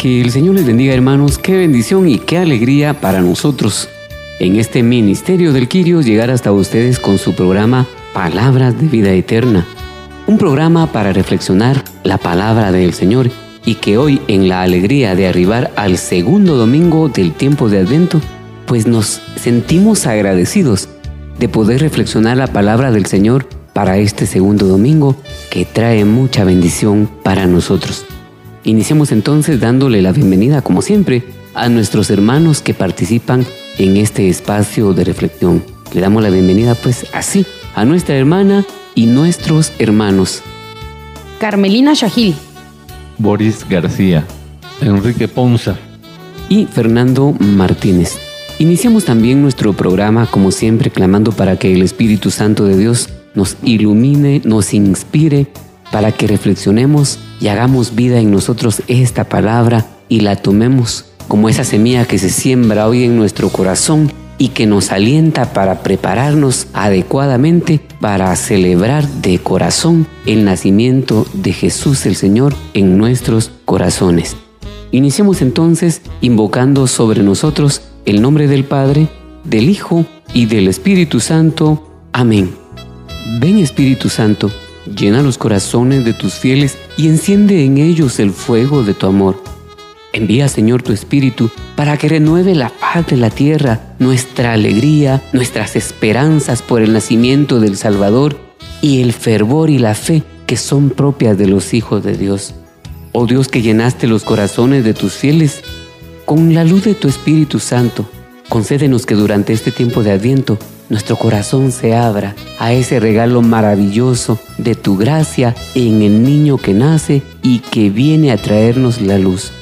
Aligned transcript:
Que 0.00 0.22
el 0.22 0.30
Señor 0.30 0.54
les 0.54 0.64
bendiga 0.64 0.94
hermanos, 0.94 1.36
qué 1.36 1.58
bendición 1.58 2.08
y 2.08 2.16
qué 2.16 2.38
alegría 2.38 2.98
para 3.02 3.20
nosotros 3.20 3.90
en 4.38 4.56
este 4.56 4.82
ministerio 4.82 5.52
del 5.52 5.68
Quirios 5.68 6.06
llegar 6.06 6.30
hasta 6.30 6.52
ustedes 6.52 6.98
con 6.98 7.18
su 7.18 7.34
programa 7.34 7.86
Palabras 8.14 8.80
de 8.80 8.86
Vida 8.86 9.12
Eterna. 9.12 9.66
Un 10.26 10.38
programa 10.38 10.90
para 10.90 11.12
reflexionar 11.12 11.84
la 12.02 12.16
palabra 12.16 12.72
del 12.72 12.94
Señor 12.94 13.30
y 13.66 13.74
que 13.74 13.98
hoy 13.98 14.22
en 14.26 14.48
la 14.48 14.62
alegría 14.62 15.14
de 15.14 15.26
arribar 15.26 15.70
al 15.76 15.98
segundo 15.98 16.56
domingo 16.56 17.10
del 17.10 17.32
tiempo 17.34 17.68
de 17.68 17.80
Advento, 17.80 18.22
pues 18.64 18.86
nos 18.86 19.20
sentimos 19.36 20.06
agradecidos 20.06 20.88
de 21.38 21.50
poder 21.50 21.82
reflexionar 21.82 22.38
la 22.38 22.46
palabra 22.46 22.90
del 22.90 23.04
Señor 23.04 23.46
para 23.74 23.98
este 23.98 24.24
segundo 24.24 24.66
domingo 24.66 25.14
que 25.50 25.66
trae 25.66 26.06
mucha 26.06 26.44
bendición 26.44 27.06
para 27.22 27.46
nosotros. 27.46 28.06
Iniciemos 28.64 29.10
entonces 29.10 29.58
dándole 29.58 30.02
la 30.02 30.12
bienvenida, 30.12 30.60
como 30.60 30.82
siempre, 30.82 31.24
a 31.54 31.68
nuestros 31.70 32.10
hermanos 32.10 32.60
que 32.60 32.74
participan 32.74 33.46
en 33.78 33.96
este 33.96 34.28
espacio 34.28 34.92
de 34.92 35.04
reflexión. 35.04 35.62
Le 35.94 36.02
damos 36.02 36.22
la 36.22 36.28
bienvenida 36.28 36.74
pues 36.74 37.06
así 37.14 37.46
a 37.74 37.84
nuestra 37.86 38.16
hermana 38.16 38.66
y 38.94 39.06
nuestros 39.06 39.72
hermanos. 39.78 40.42
Carmelina 41.38 41.94
Shahil. 41.94 42.34
Boris 43.16 43.66
García. 43.68 44.26
Enrique 44.82 45.26
Ponza. 45.26 45.76
Y 46.50 46.66
Fernando 46.66 47.34
Martínez. 47.38 48.18
Iniciamos 48.58 49.06
también 49.06 49.40
nuestro 49.40 49.72
programa 49.72 50.26
como 50.26 50.50
siempre 50.50 50.90
clamando 50.90 51.32
para 51.32 51.56
que 51.56 51.72
el 51.72 51.80
Espíritu 51.80 52.30
Santo 52.30 52.66
de 52.66 52.76
Dios 52.76 53.08
nos 53.34 53.56
ilumine, 53.62 54.42
nos 54.44 54.74
inspire 54.74 55.46
para 55.90 56.12
que 56.12 56.26
reflexionemos 56.26 57.18
y 57.40 57.48
hagamos 57.48 57.94
vida 57.94 58.18
en 58.20 58.30
nosotros 58.30 58.82
esta 58.88 59.24
palabra 59.24 59.86
y 60.08 60.20
la 60.20 60.36
tomemos 60.36 61.06
como 61.28 61.48
esa 61.48 61.64
semilla 61.64 62.06
que 62.06 62.18
se 62.18 62.30
siembra 62.30 62.88
hoy 62.88 63.04
en 63.04 63.16
nuestro 63.16 63.50
corazón 63.50 64.12
y 64.36 64.48
que 64.48 64.66
nos 64.66 64.90
alienta 64.90 65.52
para 65.52 65.82
prepararnos 65.82 66.66
adecuadamente 66.72 67.80
para 68.00 68.34
celebrar 68.36 69.06
de 69.06 69.38
corazón 69.38 70.06
el 70.26 70.44
nacimiento 70.44 71.26
de 71.34 71.52
Jesús 71.52 72.06
el 72.06 72.16
Señor 72.16 72.54
en 72.74 72.98
nuestros 72.98 73.52
corazones. 73.64 74.36
Iniciemos 74.92 75.42
entonces 75.42 76.00
invocando 76.20 76.86
sobre 76.86 77.22
nosotros 77.22 77.82
el 78.06 78.22
nombre 78.22 78.48
del 78.48 78.64
Padre, 78.64 79.08
del 79.44 79.68
Hijo 79.68 80.04
y 80.34 80.46
del 80.46 80.68
Espíritu 80.68 81.20
Santo. 81.20 81.86
Amén. 82.12 82.50
Ven 83.40 83.58
Espíritu 83.58 84.08
Santo 84.08 84.50
Llena 84.96 85.22
los 85.22 85.38
corazones 85.38 86.04
de 86.04 86.12
tus 86.12 86.34
fieles 86.34 86.76
y 86.96 87.06
enciende 87.06 87.64
en 87.64 87.78
ellos 87.78 88.18
el 88.18 88.32
fuego 88.32 88.82
de 88.82 88.94
tu 88.94 89.06
amor. 89.06 89.42
Envía, 90.12 90.48
Señor, 90.48 90.82
tu 90.82 90.92
Espíritu 90.92 91.50
para 91.76 91.96
que 91.96 92.08
renueve 92.08 92.56
la 92.56 92.70
paz 92.70 93.06
de 93.06 93.16
la 93.16 93.30
tierra, 93.30 93.94
nuestra 94.00 94.52
alegría, 94.52 95.22
nuestras 95.32 95.76
esperanzas 95.76 96.62
por 96.62 96.82
el 96.82 96.92
nacimiento 96.92 97.60
del 97.60 97.76
Salvador 97.76 98.36
y 98.82 99.00
el 99.00 99.12
fervor 99.12 99.70
y 99.70 99.78
la 99.78 99.94
fe 99.94 100.24
que 100.46 100.56
son 100.56 100.90
propias 100.90 101.38
de 101.38 101.46
los 101.46 101.72
hijos 101.72 102.02
de 102.02 102.16
Dios. 102.16 102.54
Oh 103.12 103.26
Dios 103.26 103.46
que 103.46 103.62
llenaste 103.62 104.08
los 104.08 104.24
corazones 104.24 104.82
de 104.82 104.94
tus 104.94 105.14
fieles 105.14 105.62
con 106.24 106.52
la 106.54 106.64
luz 106.64 106.84
de 106.84 106.94
tu 106.94 107.06
Espíritu 107.06 107.60
Santo, 107.60 108.08
concédenos 108.48 109.06
que 109.06 109.14
durante 109.14 109.52
este 109.52 109.70
tiempo 109.70 110.02
de 110.02 110.10
Adviento 110.10 110.58
nuestro 110.90 111.16
corazón 111.16 111.72
se 111.72 111.94
abra 111.96 112.34
a 112.58 112.72
ese 112.72 113.00
regalo 113.00 113.40
maravilloso 113.40 114.38
de 114.58 114.74
tu 114.74 114.98
gracia 114.98 115.54
en 115.74 116.02
el 116.02 116.24
niño 116.24 116.58
que 116.58 116.74
nace 116.74 117.22
y 117.42 117.60
que 117.60 117.88
viene 117.88 118.32
a 118.32 118.36
traernos 118.36 119.00
la 119.00 119.16
luz. 119.16 119.52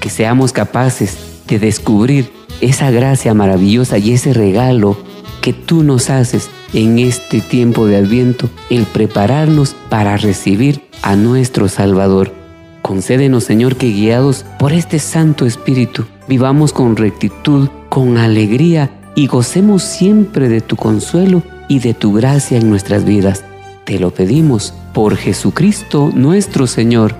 Que 0.00 0.10
seamos 0.10 0.52
capaces 0.52 1.16
de 1.46 1.60
descubrir 1.60 2.30
esa 2.60 2.90
gracia 2.90 3.32
maravillosa 3.32 3.96
y 3.98 4.12
ese 4.12 4.34
regalo 4.34 4.98
que 5.40 5.52
tú 5.52 5.82
nos 5.84 6.10
haces 6.10 6.50
en 6.74 6.98
este 6.98 7.40
tiempo 7.40 7.86
de 7.86 7.96
adviento, 7.96 8.50
el 8.70 8.84
prepararnos 8.84 9.76
para 9.88 10.16
recibir 10.16 10.82
a 11.02 11.16
nuestro 11.16 11.68
Salvador. 11.68 12.32
Concédenos, 12.80 13.44
Señor, 13.44 13.76
que 13.76 13.88
guiados 13.88 14.44
por 14.58 14.72
este 14.72 14.98
Santo 14.98 15.46
Espíritu, 15.46 16.06
vivamos 16.28 16.72
con 16.72 16.96
rectitud, 16.96 17.68
con 17.88 18.18
alegría 18.18 18.90
y 19.14 19.26
gocemos 19.26 19.82
siempre 19.82 20.48
de 20.48 20.60
tu 20.60 20.76
consuelo 20.76 21.42
y 21.68 21.78
de 21.80 21.94
tu 21.94 22.12
gracia 22.12 22.58
en 22.58 22.68
nuestras 22.68 23.04
vidas. 23.04 23.44
Te 23.84 23.98
lo 23.98 24.12
pedimos 24.12 24.74
por 24.92 25.16
Jesucristo 25.16 26.10
nuestro 26.14 26.66
Señor. 26.66 27.14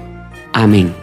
Amén. 0.53 0.95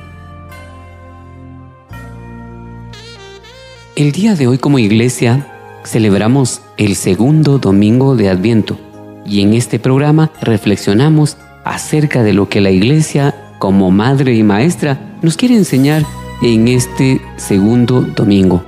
El 3.95 4.11
día 4.11 4.35
de 4.35 4.47
hoy 4.47 4.57
como 4.57 4.79
iglesia 4.79 5.45
celebramos 5.83 6.61
el 6.77 6.95
segundo 6.95 7.57
domingo 7.57 8.15
de 8.15 8.29
Adviento 8.29 8.77
y 9.25 9.41
en 9.41 9.53
este 9.53 9.79
programa 9.79 10.31
reflexionamos 10.41 11.37
acerca 11.65 12.23
de 12.23 12.33
lo 12.33 12.47
que 12.47 12.61
la 12.61 12.71
iglesia 12.71 13.35
como 13.59 13.91
madre 13.91 14.33
y 14.35 14.43
maestra 14.43 15.17
nos 15.21 15.35
quiere 15.35 15.55
enseñar 15.55 16.05
en 16.41 16.69
este 16.69 17.21
segundo 17.35 18.01
domingo. 18.01 18.63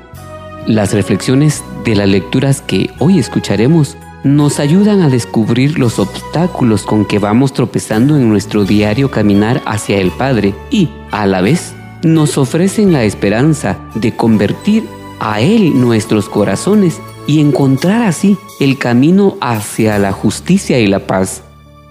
Las 0.67 0.93
reflexiones 0.93 1.63
de 1.83 1.95
las 1.95 2.07
lecturas 2.07 2.61
que 2.61 2.91
hoy 2.99 3.19
escucharemos 3.19 3.97
nos 4.23 4.59
ayudan 4.59 5.01
a 5.01 5.09
descubrir 5.09 5.79
los 5.79 5.97
obstáculos 5.97 6.83
con 6.83 7.05
que 7.05 7.17
vamos 7.19 7.53
tropezando 7.53 8.15
en 8.15 8.29
nuestro 8.29 8.65
diario 8.65 9.09
caminar 9.09 9.61
hacia 9.65 9.97
el 9.97 10.11
Padre 10.11 10.53
y, 10.69 10.89
a 11.09 11.25
la 11.25 11.41
vez, 11.41 11.73
nos 12.03 12.37
ofrecen 12.37 12.93
la 12.93 13.03
esperanza 13.03 13.79
de 13.95 14.15
convertir 14.15 14.85
a 15.19 15.41
Él 15.41 15.79
nuestros 15.79 16.29
corazones 16.29 16.99
y 17.27 17.39
encontrar 17.39 18.03
así 18.03 18.37
el 18.59 18.77
camino 18.77 19.37
hacia 19.41 19.97
la 19.99 20.11
justicia 20.11 20.79
y 20.79 20.87
la 20.87 21.07
paz. 21.07 21.43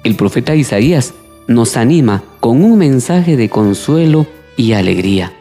El 0.05 0.15
profeta 0.15 0.55
Isaías 0.55 1.15
nos 1.47 1.77
anima 1.77 2.23
con 2.39 2.63
un 2.63 2.79
mensaje 2.79 3.37
de 3.37 3.49
consuelo 3.49 4.27
y 4.57 4.73
alegría. 4.73 5.33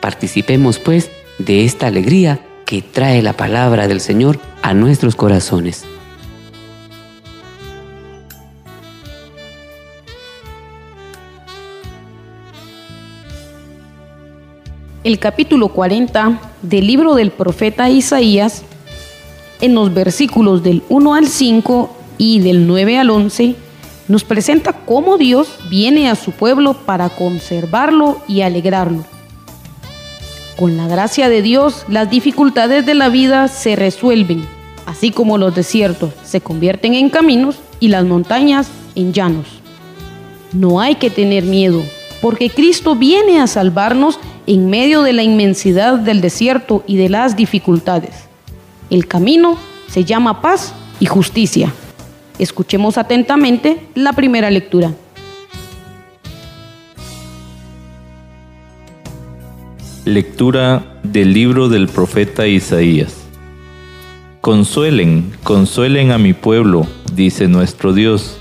Participemos 0.00 0.78
pues 0.78 1.10
de 1.38 1.64
esta 1.64 1.88
alegría 1.88 2.40
que 2.68 2.82
trae 2.82 3.22
la 3.22 3.32
palabra 3.32 3.88
del 3.88 3.98
Señor 3.98 4.38
a 4.60 4.74
nuestros 4.74 5.16
corazones. 5.16 5.86
El 15.02 15.18
capítulo 15.18 15.68
40 15.68 16.38
del 16.60 16.86
libro 16.86 17.14
del 17.14 17.30
profeta 17.30 17.88
Isaías, 17.88 18.64
en 19.62 19.74
los 19.74 19.94
versículos 19.94 20.62
del 20.62 20.82
1 20.90 21.14
al 21.14 21.26
5 21.26 21.96
y 22.18 22.40
del 22.40 22.66
9 22.66 22.98
al 22.98 23.08
11, 23.08 23.56
nos 24.08 24.24
presenta 24.24 24.74
cómo 24.74 25.16
Dios 25.16 25.48
viene 25.70 26.10
a 26.10 26.16
su 26.16 26.32
pueblo 26.32 26.74
para 26.74 27.08
conservarlo 27.08 28.20
y 28.28 28.42
alegrarlo 28.42 29.06
con 30.58 30.76
la 30.76 30.88
gracia 30.88 31.28
de 31.28 31.40
Dios, 31.40 31.84
las 31.88 32.10
dificultades 32.10 32.84
de 32.84 32.96
la 32.96 33.08
vida 33.10 33.46
se 33.46 33.76
resuelven, 33.76 34.44
así 34.86 35.12
como 35.12 35.38
los 35.38 35.54
desiertos 35.54 36.12
se 36.24 36.40
convierten 36.40 36.94
en 36.94 37.10
caminos 37.10 37.60
y 37.78 37.86
las 37.88 38.04
montañas 38.04 38.68
en 38.96 39.12
llanos. 39.12 39.46
No 40.52 40.80
hay 40.80 40.96
que 40.96 41.10
tener 41.10 41.44
miedo, 41.44 41.80
porque 42.20 42.50
Cristo 42.50 42.96
viene 42.96 43.40
a 43.40 43.46
salvarnos 43.46 44.18
en 44.48 44.68
medio 44.68 45.02
de 45.02 45.12
la 45.12 45.22
inmensidad 45.22 45.94
del 45.94 46.20
desierto 46.20 46.82
y 46.88 46.96
de 46.96 47.08
las 47.08 47.36
dificultades. 47.36 48.24
El 48.90 49.06
camino 49.06 49.56
se 49.86 50.04
llama 50.04 50.42
paz 50.42 50.74
y 50.98 51.06
justicia. 51.06 51.72
Escuchemos 52.40 52.98
atentamente 52.98 53.86
la 53.94 54.12
primera 54.12 54.50
lectura. 54.50 54.92
Lectura 60.08 61.00
del 61.02 61.34
libro 61.34 61.68
del 61.68 61.86
profeta 61.86 62.46
Isaías. 62.46 63.26
Consuelen, 64.40 65.30
consuelen 65.42 66.12
a 66.12 66.18
mi 66.18 66.32
pueblo, 66.32 66.86
dice 67.12 67.46
nuestro 67.46 67.92
Dios 67.92 68.38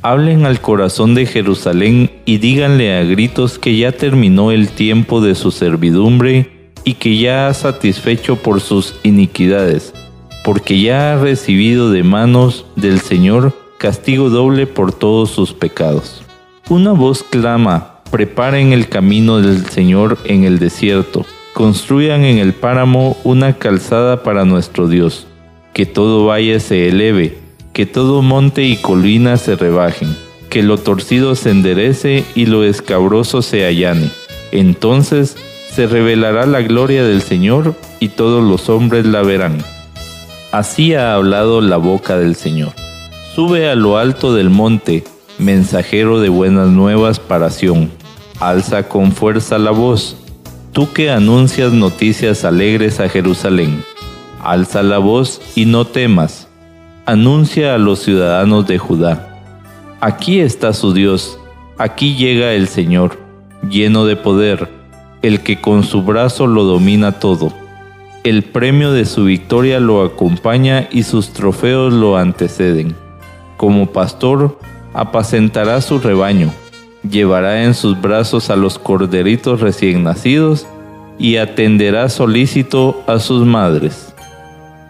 hablen 0.00 0.46
al 0.46 0.60
corazón 0.60 1.16
de 1.16 1.26
Jerusalén 1.26 2.12
y 2.24 2.38
díganle 2.38 2.96
a 2.96 3.02
gritos 3.02 3.58
que 3.58 3.76
ya 3.76 3.90
terminó 3.90 4.52
el 4.52 4.68
tiempo 4.68 5.20
de 5.20 5.34
su 5.34 5.50
servidumbre 5.50 6.70
y 6.84 6.94
que 6.94 7.18
ya 7.18 7.48
ha 7.48 7.54
satisfecho 7.54 8.36
por 8.36 8.60
sus 8.60 8.94
iniquidades, 9.02 9.92
porque 10.44 10.80
ya 10.80 11.14
ha 11.14 11.18
recibido 11.20 11.90
de 11.90 12.04
manos 12.04 12.64
del 12.76 13.00
Señor 13.00 13.52
castigo 13.78 14.30
doble 14.30 14.68
por 14.68 14.92
todos 14.92 15.32
sus 15.32 15.52
pecados. 15.52 16.22
Una 16.68 16.92
voz 16.92 17.24
clama, 17.24 17.95
preparen 18.10 18.72
el 18.72 18.88
camino 18.88 19.40
del 19.40 19.66
Señor 19.66 20.18
en 20.24 20.44
el 20.44 20.58
desierto, 20.58 21.26
construyan 21.54 22.24
en 22.24 22.38
el 22.38 22.52
páramo 22.52 23.16
una 23.24 23.54
calzada 23.54 24.22
para 24.22 24.44
nuestro 24.44 24.88
Dios, 24.88 25.26
que 25.72 25.86
todo 25.86 26.26
valle 26.26 26.60
se 26.60 26.88
eleve 26.88 27.46
que 27.76 27.84
todo 27.84 28.22
monte 28.22 28.64
y 28.64 28.76
colina 28.76 29.36
se 29.36 29.54
rebajen, 29.54 30.16
que 30.48 30.62
lo 30.62 30.78
torcido 30.78 31.34
se 31.34 31.50
enderece 31.50 32.24
y 32.34 32.46
lo 32.46 32.64
escabroso 32.64 33.42
se 33.42 33.66
allane. 33.66 34.08
Entonces 34.50 35.36
se 35.74 35.86
revelará 35.86 36.46
la 36.46 36.62
gloria 36.62 37.04
del 37.04 37.20
Señor 37.20 37.74
y 38.00 38.08
todos 38.08 38.42
los 38.42 38.70
hombres 38.70 39.04
la 39.04 39.20
verán. 39.20 39.62
Así 40.52 40.94
ha 40.94 41.12
hablado 41.12 41.60
la 41.60 41.76
boca 41.76 42.16
del 42.16 42.34
Señor. 42.34 42.72
Sube 43.34 43.68
a 43.68 43.74
lo 43.74 43.98
alto 43.98 44.34
del 44.34 44.48
monte, 44.48 45.04
mensajero 45.38 46.20
de 46.20 46.28
buenas 46.28 46.68
nuevas 46.68 47.20
para 47.20 47.50
Sión. 47.50 47.90
Alza 48.40 48.88
con 48.88 49.12
fuerza 49.12 49.58
la 49.58 49.70
voz, 49.70 50.16
tú 50.72 50.92
que 50.92 51.10
anuncias 51.10 51.72
noticias 51.72 52.44
alegres 52.44 53.00
a 53.00 53.08
Jerusalén. 53.08 53.82
Alza 54.42 54.82
la 54.82 54.98
voz 54.98 55.40
y 55.54 55.66
no 55.66 55.86
temas 55.86 56.46
anuncia 57.06 57.76
a 57.76 57.78
los 57.78 58.00
ciudadanos 58.00 58.66
de 58.66 58.78
Judá, 58.78 59.40
aquí 60.00 60.40
está 60.40 60.72
su 60.72 60.92
Dios, 60.92 61.38
aquí 61.78 62.16
llega 62.16 62.52
el 62.52 62.66
Señor, 62.66 63.16
lleno 63.70 64.06
de 64.06 64.16
poder, 64.16 64.68
el 65.22 65.40
que 65.40 65.60
con 65.60 65.84
su 65.84 66.02
brazo 66.02 66.48
lo 66.48 66.64
domina 66.64 67.12
todo. 67.12 67.52
El 68.24 68.42
premio 68.42 68.90
de 68.90 69.04
su 69.04 69.24
victoria 69.24 69.78
lo 69.78 70.02
acompaña 70.02 70.88
y 70.90 71.04
sus 71.04 71.32
trofeos 71.32 71.92
lo 71.92 72.16
anteceden. 72.16 72.96
Como 73.56 73.86
pastor, 73.92 74.58
apacentará 74.96 75.78
su 75.82 75.98
rebaño, 75.98 76.50
llevará 77.08 77.64
en 77.64 77.74
sus 77.74 78.00
brazos 78.00 78.48
a 78.48 78.56
los 78.56 78.78
corderitos 78.78 79.60
recién 79.60 80.02
nacidos 80.02 80.66
y 81.18 81.36
atenderá 81.36 82.08
solícito 82.08 83.04
a 83.06 83.18
sus 83.18 83.44
madres. 83.44 84.14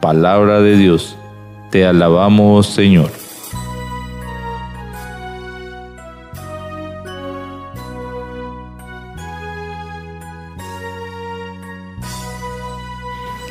Palabra 0.00 0.60
de 0.60 0.76
Dios. 0.76 1.16
Te 1.72 1.84
alabamos, 1.84 2.68
Señor. 2.68 3.10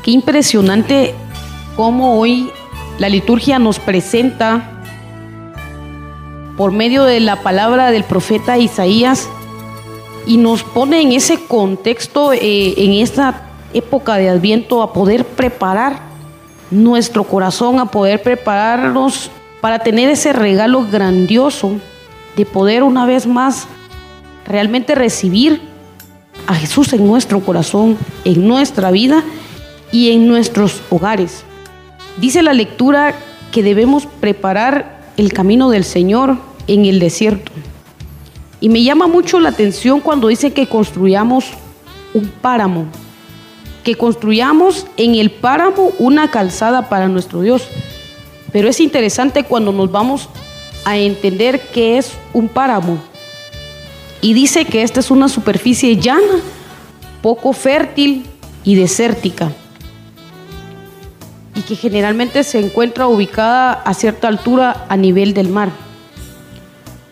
Qué 0.01 0.12
impresionante 0.12 1.13
cómo 1.75 2.18
hoy 2.18 2.50
la 2.98 3.10
liturgia 3.10 3.60
nos 3.60 3.78
presenta 3.78 4.75
por 6.57 6.72
medio 6.72 7.04
de 7.04 7.19
la 7.19 7.42
palabra 7.42 7.92
del 7.92 8.04
profeta 8.04 8.57
Isaías 8.57 9.30
y 10.25 10.38
nos 10.38 10.63
pone 10.63 11.02
en 11.02 11.12
ese 11.12 11.46
contexto, 11.46 12.34
eh, 12.34 12.74
en 12.78 12.94
esta 12.94 13.50
época 13.74 14.16
de 14.16 14.30
Adviento, 14.30 14.81
a 14.81 14.94
poder 14.94 15.25
preparar 15.25 16.16
nuestro 16.72 17.24
corazón 17.24 17.80
a 17.80 17.86
poder 17.86 18.22
prepararnos 18.22 19.30
para 19.62 19.80
tener 19.80 20.10
ese 20.10 20.34
regalo 20.34 20.86
grandioso 20.92 21.74
de 22.36 22.46
poder 22.46 22.84
una 22.84 23.06
vez 23.06 23.25
más 23.25 23.68
realmente 24.46 24.96
recibir 24.96 25.62
a 26.48 26.54
Jesús 26.54 26.94
en 26.94 27.08
nuestro 27.08 27.40
corazón, 27.40 27.98
en 28.24 28.48
nuestra 28.48 28.92
vida 28.92 29.24
y 29.92 30.12
en 30.12 30.28
nuestros 30.28 30.81
hogares. 30.90 31.44
Dice 32.18 32.42
la 32.42 32.54
lectura 32.54 33.16
que 33.51 33.63
debemos 33.63 34.06
preparar 34.06 34.94
el 35.17 35.33
camino 35.33 35.69
del 35.69 35.83
Señor 35.83 36.38
en 36.67 36.85
el 36.85 37.00
desierto. 37.00 37.51
Y 38.59 38.69
me 38.69 38.83
llama 38.83 39.07
mucho 39.07 39.39
la 39.39 39.50
atención 39.50 40.00
cuando 40.00 40.27
dice 40.27 40.53
que 40.53 40.67
construyamos 40.67 41.45
un 42.13 42.27
páramo 42.27 42.85
que 43.85 43.95
construyamos 43.95 44.88
en 44.97 45.13
el 45.13 45.29
páramo 45.29 45.91
una 46.00 46.31
calzada 46.31 46.89
para 46.89 47.07
nuestro 47.07 47.41
Dios. 47.41 47.67
Pero 48.51 48.67
es 48.67 48.79
interesante 48.79 49.44
cuando 49.44 49.71
nos 49.71 49.91
vamos 49.91 50.27
a 50.85 50.97
entender 50.97 51.62
qué 51.71 52.00
es 52.00 52.12
un 52.33 52.50
páramo. 52.50 52.97
Y 54.21 54.33
dice 54.33 54.65
que 54.65 54.81
esta 54.81 55.01
es 55.01 55.12
una 55.12 55.29
superficie 55.29 55.97
llana, 55.97 56.39
poco 57.21 57.53
fértil 57.53 58.25
y 58.63 58.73
desértica. 58.73 59.51
Y 61.56 61.62
que 61.62 61.75
generalmente 61.75 62.44
se 62.44 62.60
encuentra 62.60 63.07
ubicada 63.07 63.74
a 63.74 63.94
cierta 63.94 64.28
altura 64.28 64.86
a 64.90 64.98
nivel 64.98 65.34
del 65.34 65.50
mar. 65.50 65.69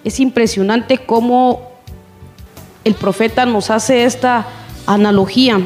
Es 0.04 0.19
impresionante 0.19 0.98
cómo 1.00 1.72
el 2.84 2.94
profeta 2.94 3.46
nos 3.46 3.70
hace 3.70 4.03
esta 4.03 4.46
analogía 4.86 5.60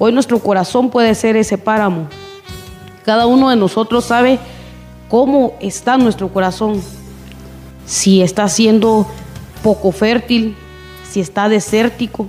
Hoy 0.00 0.12
nuestro 0.12 0.38
corazón 0.38 0.90
puede 0.90 1.12
ser 1.16 1.36
ese 1.36 1.58
páramo. 1.58 2.06
Cada 3.04 3.26
uno 3.26 3.50
de 3.50 3.56
nosotros 3.56 4.04
sabe 4.04 4.38
cómo 5.08 5.54
está 5.60 5.96
nuestro 5.96 6.28
corazón. 6.28 6.80
Si 7.84 8.22
está 8.22 8.48
siendo 8.48 9.08
poco 9.60 9.90
fértil, 9.90 10.54
si 11.10 11.18
está 11.18 11.48
desértico. 11.48 12.28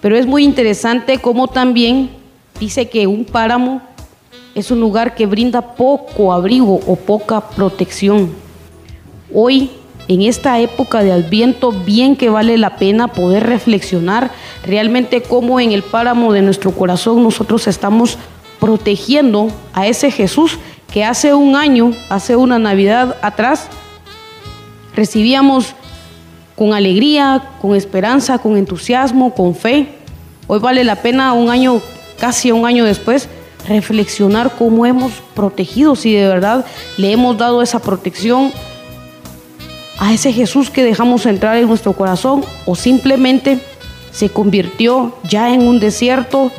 Pero 0.00 0.16
es 0.16 0.26
muy 0.26 0.42
interesante 0.42 1.18
cómo 1.18 1.48
también 1.48 2.12
dice 2.58 2.88
que 2.88 3.06
un 3.06 3.26
páramo 3.26 3.82
es 4.54 4.70
un 4.70 4.80
lugar 4.80 5.14
que 5.14 5.26
brinda 5.26 5.74
poco 5.74 6.32
abrigo 6.32 6.80
o 6.86 6.96
poca 6.96 7.40
protección. 7.40 8.32
Hoy 9.32 9.70
en 10.06 10.22
esta 10.22 10.60
época 10.60 11.02
de 11.02 11.12
Adviento, 11.12 11.72
bien 11.72 12.14
que 12.14 12.28
vale 12.28 12.58
la 12.58 12.76
pena 12.76 13.08
poder 13.08 13.46
reflexionar 13.46 14.30
realmente 14.64 15.22
cómo 15.22 15.60
en 15.60 15.72
el 15.72 15.82
páramo 15.82 16.32
de 16.32 16.42
nuestro 16.42 16.72
corazón 16.72 17.22
nosotros 17.22 17.66
estamos 17.66 18.18
protegiendo 18.60 19.48
a 19.72 19.86
ese 19.86 20.10
Jesús 20.10 20.58
que 20.92 21.04
hace 21.04 21.34
un 21.34 21.56
año, 21.56 21.92
hace 22.10 22.36
una 22.36 22.58
Navidad 22.58 23.16
atrás, 23.22 23.68
recibíamos 24.94 25.74
con 26.54 26.72
alegría, 26.72 27.42
con 27.60 27.74
esperanza, 27.74 28.38
con 28.38 28.56
entusiasmo, 28.56 29.34
con 29.34 29.54
fe. 29.54 29.88
Hoy 30.46 30.60
vale 30.60 30.84
la 30.84 30.96
pena 30.96 31.32
un 31.32 31.50
año, 31.50 31.80
casi 32.20 32.52
un 32.52 32.64
año 32.64 32.84
después, 32.84 33.28
reflexionar 33.66 34.56
cómo 34.56 34.86
hemos 34.86 35.12
protegido, 35.34 35.96
si 35.96 36.14
de 36.14 36.28
verdad 36.28 36.64
le 36.96 37.12
hemos 37.12 37.36
dado 37.36 37.62
esa 37.62 37.78
protección 37.78 38.52
a 39.98 40.12
ese 40.12 40.32
Jesús 40.32 40.70
que 40.70 40.84
dejamos 40.84 41.24
entrar 41.26 41.56
en 41.56 41.68
nuestro 41.68 41.92
corazón 41.92 42.44
o 42.66 42.74
simplemente 42.74 43.60
se 44.10 44.28
convirtió 44.28 45.16
ya 45.24 45.52
en 45.52 45.66
un 45.66 45.80
desierto 45.80 46.50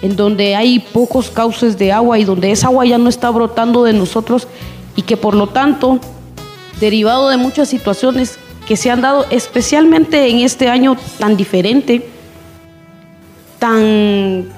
en 0.00 0.16
donde 0.16 0.54
hay 0.54 0.78
pocos 0.78 1.30
cauces 1.30 1.76
de 1.76 1.92
agua 1.92 2.18
y 2.18 2.24
donde 2.24 2.50
esa 2.50 2.68
agua 2.68 2.86
ya 2.86 2.98
no 2.98 3.08
está 3.08 3.30
brotando 3.30 3.84
de 3.84 3.92
nosotros 3.92 4.46
y 4.94 5.02
que 5.02 5.16
por 5.16 5.34
lo 5.34 5.48
tanto, 5.48 5.98
derivado 6.80 7.28
de 7.28 7.36
muchas 7.36 7.68
situaciones 7.68 8.38
que 8.66 8.76
se 8.76 8.90
han 8.90 9.00
dado 9.00 9.26
especialmente 9.30 10.28
en 10.28 10.40
este 10.40 10.68
año 10.68 10.96
tan 11.18 11.36
diferente, 11.36 12.06
tan 13.58 14.57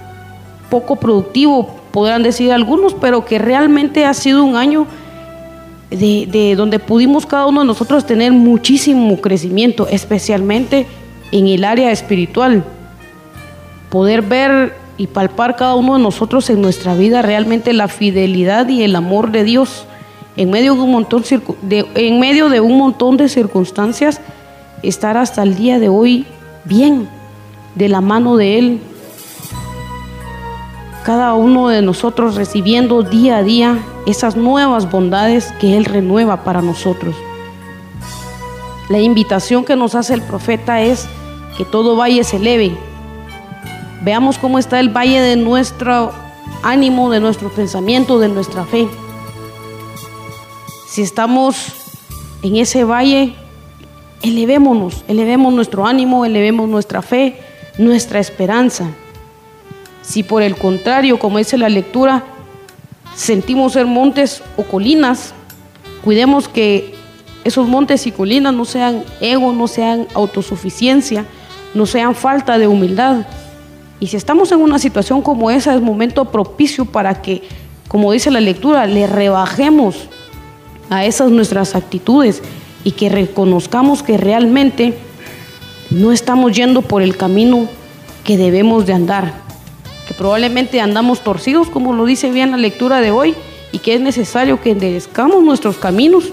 poco 0.71 0.97
productivo, 0.97 1.69
podrán 1.91 2.23
decir 2.23 2.53
algunos, 2.53 2.95
pero 2.95 3.25
que 3.25 3.39
realmente 3.39 4.05
ha 4.05 4.15
sido 4.15 4.45
un 4.45 4.57
año 4.57 4.87
de, 5.91 6.55
donde 6.57 6.79
pudimos 6.79 7.27
cada 7.27 7.47
uno 7.47 7.61
de 7.61 7.67
nosotros 7.67 8.07
tener 8.07 8.33
muchísimo 8.33 9.21
crecimiento, 9.21 9.89
especialmente 9.89 10.87
en 11.33 11.49
el 11.49 11.65
área 11.65 11.91
espiritual. 11.91 12.65
Poder 13.91 14.23
ver 14.23 14.75
y 14.97 15.09
palpar 15.09 15.57
cada 15.57 15.75
uno 15.75 15.97
de 15.97 16.03
nosotros 16.03 16.49
en 16.50 16.62
nuestra 16.62 16.95
vida 16.95 17.23
realmente 17.23 17.73
la 17.73 17.89
fidelidad 17.89 18.69
y 18.69 18.83
el 18.83 18.95
amor 18.95 19.33
de 19.33 19.45
Dios 19.45 19.87
en 20.37 20.50
medio 20.50 20.75
de 20.75 20.81
un 20.81 20.93
montón 20.93 21.25
de, 21.62 21.87
en 21.95 22.21
medio 22.21 22.49
de 22.49 22.61
un 22.61 22.79
montón 22.79 23.17
de 23.17 23.29
circunstancias, 23.29 24.21
estar 24.83 25.17
hasta 25.17 25.43
el 25.43 25.57
día 25.57 25.79
de 25.79 25.89
hoy 25.89 26.25
bien, 26.65 27.09
de 27.75 27.89
la 27.89 28.00
mano 28.00 28.37
de 28.37 28.59
Él. 28.59 28.81
Cada 31.04 31.35
uno 31.35 31.69
de 31.69 31.80
nosotros 31.80 32.35
recibiendo 32.35 33.02
día 33.02 33.38
a 33.38 33.42
día 33.42 33.78
esas 34.07 34.37
nuevas 34.37 34.90
bondades 34.90 35.50
que 35.61 35.76
Él 35.76 35.87
renueva 35.87 36.45
para 36.45 36.61
nosotros. 36.61 37.14
La 38.90 38.99
invitación 38.99 39.64
que 39.64 39.76
nos 39.76 39.95
hace 39.95 40.14
el 40.14 40.23
profeta 40.23 40.83
es 40.83 41.09
que 41.57 41.64
todo 41.64 41.97
valle 41.97 42.23
se 42.25 42.37
eleve. 42.37 42.76
Veamos 44.02 44.37
cómo 44.37 44.59
está 44.59 44.80
el 44.80 44.90
valle 44.90 45.21
de 45.21 45.37
nuestro 45.37 46.12
ánimo, 46.62 47.11
de 47.11 47.21
nuestro 47.21 47.50
pensamiento, 47.50 48.19
de 48.19 48.28
nuestra 48.28 48.64
fe. 48.64 48.88
Si 50.87 51.02
estamos 51.02 51.73
en 52.42 52.57
ese 52.57 52.85
valle, 52.85 53.35
elevémonos, 54.23 55.04
elevemos 55.09 55.52
nuestro 55.52 55.87
ánimo, 55.87 56.25
elevemos 56.25 56.69
nuestra 56.69 57.00
fe, 57.00 57.40
nuestra 57.78 58.21
esperanza. 58.21 58.90
Si 60.02 60.23
por 60.23 60.42
el 60.42 60.57
contrario, 60.57 61.19
como 61.19 61.38
dice 61.38 61.59
la 61.59 61.69
lectura, 61.69 62.25
sentimos 63.14 63.73
ser 63.73 63.87
montes 63.87 64.42
o 64.57 64.62
colinas, 64.62 65.35
cuidemos 66.02 66.49
que 66.49 66.95
esos 67.45 67.69
montes 67.69 68.07
y 68.07 68.12
colinas 68.12 68.54
no 68.54 68.64
sean 68.64 69.04
ego, 69.21 69.52
no 69.52 69.69
sean 69.69 70.07
autosuficiencia, 70.14 71.25
no 71.75 71.87
sean 71.87 72.14
falta 72.14 72.59
de 72.59 72.66
humildad. 72.66 73.26
Y 73.99 74.07
si 74.09 74.16
estamos 74.16 74.50
en 74.52 74.61
una 74.61 74.78
situación 74.78 75.23
como 75.23 75.50
esa, 75.50 75.75
es 75.75 75.80
momento 75.80 76.25
propicio 76.26 76.85
para 76.85 77.21
que, 77.23 77.42
como 77.88 78.12
dice 78.12 78.30
la 78.30 78.40
lectura, 78.40 78.87
le 78.87 79.07
rebajemos 79.07 80.09
a 80.88 81.04
esas 81.04 81.30
nuestras 81.30 81.75
actitudes 81.75 82.42
y 82.85 82.92
que 82.92 83.09
reconozcamos 83.09 84.02
que 84.02 84.16
realmente 84.16 84.97
no 85.90 86.12
estamos 86.12 86.52
yendo 86.52 86.83
por 86.83 87.02
el 87.02 87.16
camino 87.16 87.69
que 88.25 88.37
debemos 88.37 88.87
de 88.87 88.92
andar, 88.92 89.35
probablemente 90.21 90.83
andamos 90.83 91.21
torcidos, 91.21 91.71
como 91.71 91.95
lo 91.95 92.05
dice 92.05 92.31
bien 92.31 92.50
la 92.50 92.59
lectura 92.59 93.00
de 93.00 93.11
hoy, 93.11 93.35
y 93.73 93.79
que 93.79 93.95
es 93.95 94.03
necesario 94.03 94.61
que 94.61 94.73
enderezcamos 94.73 95.43
nuestros 95.43 95.79
caminos 95.79 96.25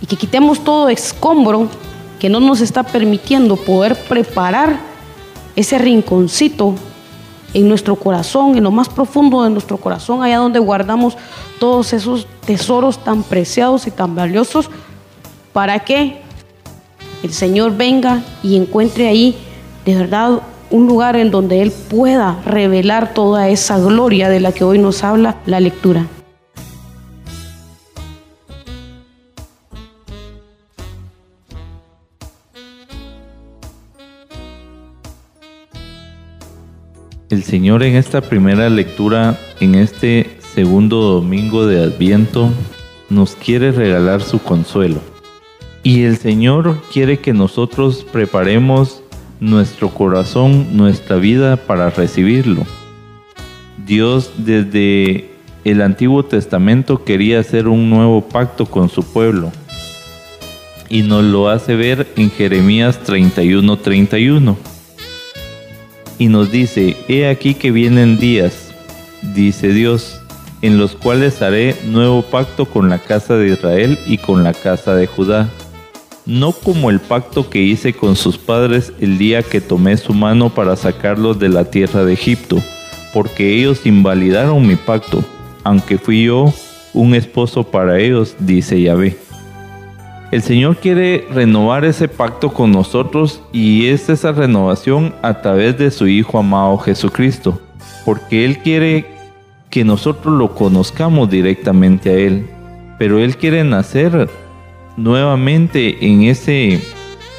y 0.00 0.06
que 0.06 0.16
quitemos 0.16 0.64
todo 0.64 0.88
escombro 0.88 1.68
que 2.18 2.28
no 2.28 2.40
nos 2.40 2.60
está 2.60 2.82
permitiendo 2.82 3.54
poder 3.54 3.96
preparar 4.08 4.80
ese 5.54 5.78
rinconcito 5.78 6.74
en 7.54 7.68
nuestro 7.68 7.94
corazón, 7.94 8.56
en 8.56 8.64
lo 8.64 8.72
más 8.72 8.88
profundo 8.88 9.44
de 9.44 9.50
nuestro 9.50 9.76
corazón, 9.76 10.24
allá 10.24 10.38
donde 10.38 10.58
guardamos 10.58 11.16
todos 11.60 11.92
esos 11.92 12.26
tesoros 12.44 12.98
tan 12.98 13.22
preciados 13.22 13.86
y 13.86 13.92
tan 13.92 14.16
valiosos, 14.16 14.70
para 15.52 15.78
que 15.78 16.20
el 17.22 17.32
Señor 17.32 17.76
venga 17.76 18.24
y 18.42 18.56
encuentre 18.56 19.06
ahí 19.06 19.36
de 19.84 19.94
verdad 19.94 20.42
un 20.72 20.86
lugar 20.88 21.16
en 21.16 21.30
donde 21.30 21.62
Él 21.62 21.70
pueda 21.70 22.40
revelar 22.44 23.14
toda 23.14 23.48
esa 23.50 23.78
gloria 23.78 24.28
de 24.28 24.40
la 24.40 24.52
que 24.52 24.64
hoy 24.64 24.78
nos 24.78 25.04
habla 25.04 25.36
la 25.46 25.60
lectura. 25.60 26.06
El 37.28 37.44
Señor 37.44 37.82
en 37.82 37.96
esta 37.96 38.20
primera 38.20 38.68
lectura, 38.68 39.38
en 39.60 39.74
este 39.74 40.36
segundo 40.54 41.00
domingo 41.00 41.66
de 41.66 41.82
Adviento, 41.82 42.50
nos 43.08 43.34
quiere 43.34 43.72
regalar 43.72 44.22
su 44.22 44.38
consuelo. 44.38 45.00
Y 45.82 46.04
el 46.04 46.18
Señor 46.18 46.78
quiere 46.92 47.18
que 47.18 47.32
nosotros 47.32 48.06
preparemos 48.12 49.01
nuestro 49.42 49.90
corazón, 49.90 50.76
nuestra 50.76 51.16
vida 51.16 51.56
para 51.56 51.90
recibirlo. 51.90 52.64
Dios 53.84 54.30
desde 54.38 55.30
el 55.64 55.82
Antiguo 55.82 56.24
Testamento 56.24 57.04
quería 57.04 57.40
hacer 57.40 57.66
un 57.66 57.90
nuevo 57.90 58.22
pacto 58.22 58.66
con 58.66 58.88
su 58.88 59.02
pueblo. 59.02 59.50
Y 60.88 61.02
nos 61.02 61.24
lo 61.24 61.48
hace 61.48 61.74
ver 61.74 62.06
en 62.16 62.30
Jeremías 62.30 63.00
31:31. 63.04 63.78
31 63.78 64.72
y 66.22 66.28
nos 66.28 66.52
dice, 66.52 66.96
He 67.08 67.26
aquí 67.28 67.54
que 67.54 67.72
vienen 67.72 68.16
días, 68.16 68.72
dice 69.34 69.72
Dios, 69.72 70.20
en 70.60 70.78
los 70.78 70.94
cuales 70.94 71.42
haré 71.42 71.74
nuevo 71.86 72.22
pacto 72.22 72.66
con 72.66 72.88
la 72.88 73.00
casa 73.00 73.34
de 73.34 73.48
Israel 73.48 73.98
y 74.06 74.18
con 74.18 74.44
la 74.44 74.52
casa 74.52 74.94
de 74.94 75.08
Judá, 75.08 75.50
no 76.26 76.52
como 76.52 76.90
el 76.90 77.00
pacto 77.00 77.50
que 77.50 77.60
hice 77.60 77.92
con 77.92 78.16
sus 78.16 78.38
padres 78.38 78.92
el 79.00 79.18
día 79.18 79.42
que 79.42 79.60
tomé 79.60 79.96
su 79.96 80.14
mano 80.14 80.50
para 80.50 80.76
sacarlos 80.76 81.38
de 81.38 81.48
la 81.48 81.64
tierra 81.64 82.04
de 82.04 82.12
Egipto, 82.12 82.58
porque 83.12 83.54
ellos 83.54 83.86
invalidaron 83.86 84.66
mi 84.66 84.76
pacto, 84.76 85.24
aunque 85.64 85.98
fui 85.98 86.24
yo 86.24 86.52
un 86.94 87.14
esposo 87.14 87.64
para 87.64 87.98
ellos, 87.98 88.36
dice 88.38 88.80
Yahvé. 88.80 89.16
El 90.30 90.42
Señor 90.42 90.76
quiere 90.76 91.26
renovar 91.30 91.84
ese 91.84 92.08
pacto 92.08 92.54
con 92.54 92.72
nosotros 92.72 93.42
y 93.52 93.88
es 93.88 94.08
esa 94.08 94.32
renovación 94.32 95.14
a 95.20 95.42
través 95.42 95.76
de 95.76 95.90
su 95.90 96.08
Hijo 96.08 96.38
amado 96.38 96.78
Jesucristo, 96.78 97.60
porque 98.06 98.44
Él 98.44 98.58
quiere 98.58 99.06
que 99.68 99.84
nosotros 99.84 100.34
lo 100.34 100.54
conozcamos 100.54 101.28
directamente 101.28 102.10
a 102.10 102.14
Él, 102.14 102.46
pero 102.98 103.18
Él 103.18 103.36
quiere 103.36 103.62
nacer 103.64 104.30
nuevamente 104.96 106.04
en 106.06 106.22
ese 106.22 106.80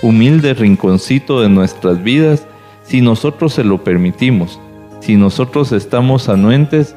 humilde 0.02 0.54
rinconcito 0.54 1.42
de 1.42 1.50
nuestras 1.50 2.04
vidas 2.04 2.46
si 2.84 3.02
nosotros 3.02 3.54
se 3.54 3.64
lo 3.64 3.84
permitimos, 3.84 4.60
si 5.00 5.16
nosotros 5.16 5.72
estamos 5.72 6.30
anuentes 6.30 6.96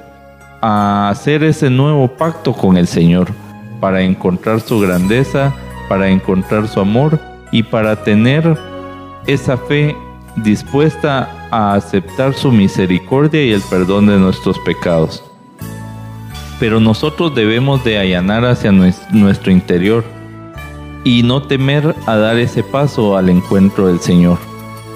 a 0.61 1.09
hacer 1.09 1.45
ese 1.45 1.71
nuevo 1.71 2.09
pacto 2.09 2.53
con 2.53 2.77
el 2.77 2.87
Señor 2.87 3.29
para 3.81 4.03
encontrar 4.03 4.61
su 4.61 4.81
grandeza, 4.81 5.55
para 5.89 6.09
encontrar 6.09 6.67
su 6.67 6.81
amor 6.81 7.21
y 7.53 7.63
para 7.63 8.03
tener 8.03 8.59
esa 9.27 9.57
fe 9.57 9.95
dispuesta 10.37 11.49
a 11.51 11.75
aceptar 11.75 12.35
su 12.35 12.51
misericordia 12.51 13.45
y 13.45 13.53
el 13.53 13.63
perdón 13.63 14.07
de 14.07 14.19
nuestros 14.19 14.59
pecados. 14.61 15.23
Pero 16.59 16.81
nosotros 16.81 17.35
debemos 17.35 17.85
de 17.85 17.99
allanar 17.99 18.45
hacia 18.45 18.73
nuestro 18.73 19.53
interior 19.53 20.16
y 21.07 21.23
no 21.23 21.41
temer 21.41 21.95
a 22.07 22.17
dar 22.17 22.37
ese 22.37 22.65
paso 22.65 23.17
al 23.17 23.29
encuentro 23.29 23.87
del 23.87 24.01
Señor. 24.01 24.39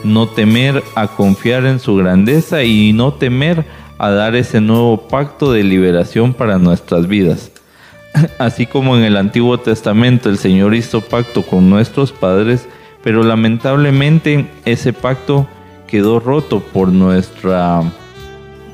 No 0.02 0.26
temer 0.26 0.82
a 0.96 1.06
confiar 1.06 1.66
en 1.66 1.78
su 1.78 1.94
grandeza 1.94 2.64
y 2.64 2.92
no 2.92 3.12
temer 3.12 3.64
a 3.96 4.10
dar 4.10 4.34
ese 4.34 4.60
nuevo 4.60 5.06
pacto 5.06 5.52
de 5.52 5.62
liberación 5.62 6.34
para 6.34 6.58
nuestras 6.58 7.06
vidas. 7.06 7.52
Así 8.40 8.66
como 8.66 8.96
en 8.96 9.04
el 9.04 9.16
Antiguo 9.16 9.60
Testamento 9.60 10.28
el 10.28 10.38
Señor 10.38 10.74
hizo 10.74 11.00
pacto 11.00 11.42
con 11.42 11.70
nuestros 11.70 12.10
padres, 12.10 12.66
pero 13.04 13.22
lamentablemente 13.22 14.50
ese 14.64 14.92
pacto 14.92 15.46
quedó 15.86 16.18
roto 16.18 16.58
por 16.58 16.88
nuestra 16.88 17.84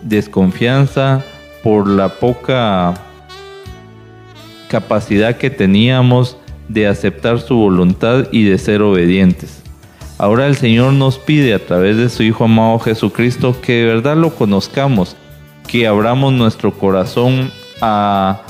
desconfianza, 0.00 1.22
por 1.62 1.86
la 1.86 2.08
poca 2.18 2.94
capacidad 4.70 5.36
que 5.36 5.50
teníamos 5.50 6.38
de 6.68 6.86
aceptar 6.86 7.40
su 7.40 7.56
voluntad 7.56 8.26
y 8.32 8.44
de 8.44 8.58
ser 8.58 8.82
obedientes. 8.82 9.62
Ahora 10.18 10.46
el 10.46 10.56
Señor 10.56 10.94
nos 10.94 11.18
pide 11.18 11.52
a 11.52 11.64
través 11.64 11.96
de 11.96 12.08
su 12.08 12.22
Hijo 12.22 12.44
amado 12.44 12.78
Jesucristo 12.78 13.54
que 13.60 13.72
de 13.72 13.86
verdad 13.86 14.16
lo 14.16 14.34
conozcamos, 14.34 15.16
que 15.68 15.86
abramos 15.86 16.32
nuestro 16.32 16.72
corazón 16.72 17.50
a 17.82 18.40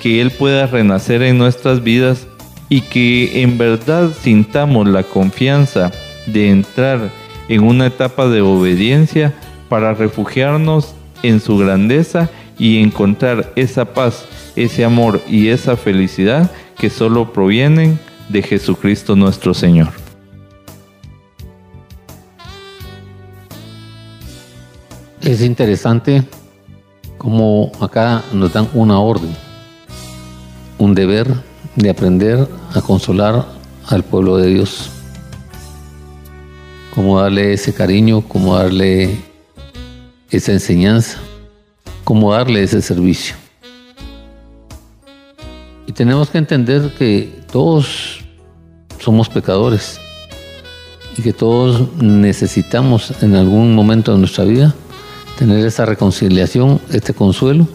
que 0.00 0.20
Él 0.20 0.30
pueda 0.30 0.66
renacer 0.66 1.22
en 1.22 1.38
nuestras 1.38 1.82
vidas 1.82 2.28
y 2.68 2.82
que 2.82 3.42
en 3.42 3.58
verdad 3.58 4.10
sintamos 4.20 4.86
la 4.88 5.02
confianza 5.02 5.90
de 6.26 6.50
entrar 6.50 7.10
en 7.48 7.62
una 7.62 7.86
etapa 7.86 8.28
de 8.28 8.40
obediencia 8.40 9.34
para 9.68 9.94
refugiarnos 9.94 10.94
en 11.22 11.40
su 11.40 11.58
grandeza 11.58 12.30
y 12.58 12.82
encontrar 12.82 13.52
esa 13.56 13.84
paz, 13.84 14.26
ese 14.54 14.84
amor 14.84 15.20
y 15.28 15.48
esa 15.48 15.76
felicidad 15.76 16.50
que 16.78 16.90
solo 16.90 17.32
provienen 17.32 17.98
de 18.28 18.42
Jesucristo 18.42 19.16
nuestro 19.16 19.54
Señor. 19.54 19.88
Es 25.22 25.40
interesante 25.42 26.22
como 27.18 27.72
acá 27.80 28.22
nos 28.32 28.52
dan 28.52 28.68
una 28.74 29.00
orden 29.00 29.34
un 30.78 30.94
deber 30.94 31.26
de 31.74 31.90
aprender 31.90 32.46
a 32.74 32.80
consolar 32.80 33.46
al 33.86 34.04
pueblo 34.04 34.36
de 34.36 34.48
Dios. 34.48 34.90
Cómo 36.94 37.20
darle 37.20 37.52
ese 37.52 37.74
cariño, 37.74 38.22
cómo 38.22 38.56
darle 38.56 39.18
esa 40.30 40.52
enseñanza, 40.52 41.18
cómo 42.04 42.32
darle 42.32 42.62
ese 42.62 42.80
servicio. 42.82 43.45
Tenemos 45.92 46.30
que 46.30 46.38
entender 46.38 46.92
que 46.98 47.40
todos 47.50 48.20
somos 48.98 49.28
pecadores 49.28 50.00
y 51.16 51.22
que 51.22 51.32
todos 51.32 51.96
necesitamos 51.96 53.22
en 53.22 53.34
algún 53.36 53.74
momento 53.74 54.12
de 54.12 54.18
nuestra 54.18 54.44
vida 54.44 54.74
tener 55.38 55.64
esa 55.64 55.86
reconciliación, 55.86 56.80
este 56.90 57.14
consuelo 57.14 57.66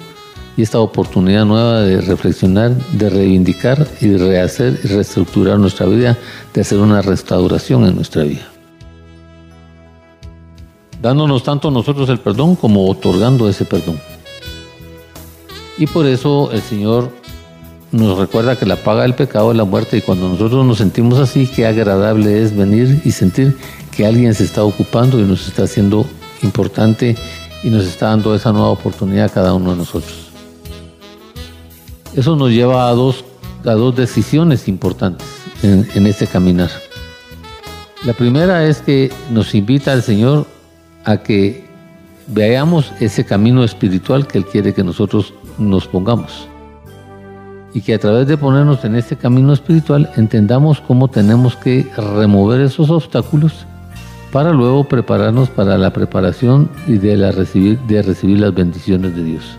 y 0.58 0.63
esta 0.63 0.80
oportunidad 0.80 1.46
nueva 1.46 1.82
de 1.82 2.01
reflexionar, 2.01 2.75
de 2.91 3.10
reivindicar 3.10 3.88
y 4.01 4.08
de 4.10 4.18
rehacer 4.18 4.80
y 4.84 4.88
reestructurar 4.88 5.58
nuestra 5.58 5.86
vida, 5.86 6.18
de 6.53 6.62
hacer 6.62 6.80
una 6.80 7.01
restauración 7.01 7.86
en 7.86 7.96
nuestra 7.96 8.24
vida. 8.24 8.48
Dándonos 11.01 11.44
tanto 11.44 11.72
nosotros 11.72 12.10
el 12.10 12.20
perdón 12.20 12.56
como 12.56 12.88
otorgando 12.88 13.50
ese 13.50 13.65
perdón. 13.65 14.00
Y 15.77 15.88
por 15.88 16.06
eso 16.06 16.51
el 16.51 16.62
Señor 16.62 17.21
nos 17.91 18.17
recuerda 18.17 18.55
que 18.55 18.65
la 18.65 18.77
paga 18.77 19.01
del 19.01 19.15
pecado 19.15 19.51
es 19.51 19.57
la 19.57 19.65
muerte 19.65 19.98
y 19.98 20.01
cuando 20.01 20.29
nosotros 20.29 20.65
nos 20.65 20.77
sentimos 20.77 21.19
así, 21.19 21.45
qué 21.45 21.65
agradable 21.65 22.41
es 22.41 22.55
venir 22.55 23.01
y 23.03 23.12
sentir 23.12 23.57
que 23.95 24.05
alguien 24.05 24.33
se 24.33 24.45
está 24.45 24.63
ocupando 24.63 25.19
y 25.19 25.24
nos 25.24 25.48
está 25.48 25.63
haciendo 25.63 26.05
importante 26.41 27.17
y 27.63 27.69
nos 27.69 27.86
está 27.86 28.07
dando 28.07 28.33
esa 28.33 28.53
nueva 28.53 28.69
oportunidad 28.69 29.25
a 29.25 29.29
cada 29.29 29.53
uno 29.53 29.71
de 29.71 29.77
nosotros. 29.77 30.31
Eso 32.15 32.36
nos 32.36 32.51
lleva 32.51 32.89
a 32.89 32.93
dos, 32.93 33.25
a 33.65 33.74
dos 33.74 33.95
decisiones 33.95 34.67
importantes 34.67 35.27
en, 35.62 35.88
en 35.93 36.07
este 36.07 36.27
caminar. 36.27 36.69
La 38.05 38.13
primera 38.13 38.65
es 38.65 38.79
que 38.79 39.12
nos 39.31 39.53
invita 39.53 39.91
al 39.91 40.01
Señor 40.01 40.48
a 41.03 41.17
que 41.17 41.65
veamos 42.27 42.91
ese 43.01 43.25
camino 43.25 43.63
espiritual 43.63 44.27
que 44.27 44.38
Él 44.38 44.45
quiere 44.45 44.74
que 44.74 44.83
nosotros 44.83 45.33
nos 45.57 45.88
pongamos 45.88 46.48
y 47.74 47.82
que 47.82 47.94
a 47.94 48.00
través 48.00 48.28
de 48.28 48.38
ponernos 48.38 48.84
en 48.86 48.96
este 48.96 49.16
camino 49.16 49.54
espiritual 49.54 50.10
entendamos 50.18 50.82
cómo 50.82 51.08
tenemos 51.08 51.56
que 51.56 51.88
remover 51.96 52.62
esos 52.62 52.90
obstáculos 52.90 53.66
para 54.32 54.51
luego 54.51 54.86
prepararnos 54.86 55.50
para 55.50 55.78
la 55.78 55.92
preparación 55.92 56.70
y 56.88 56.98
de, 56.98 57.18
la 57.18 57.32
recibir, 57.32 57.80
de 57.80 58.01
recibir 58.01 58.40
las 58.40 58.54
bendiciones 58.54 59.16
de 59.16 59.24
Dios. 59.24 59.58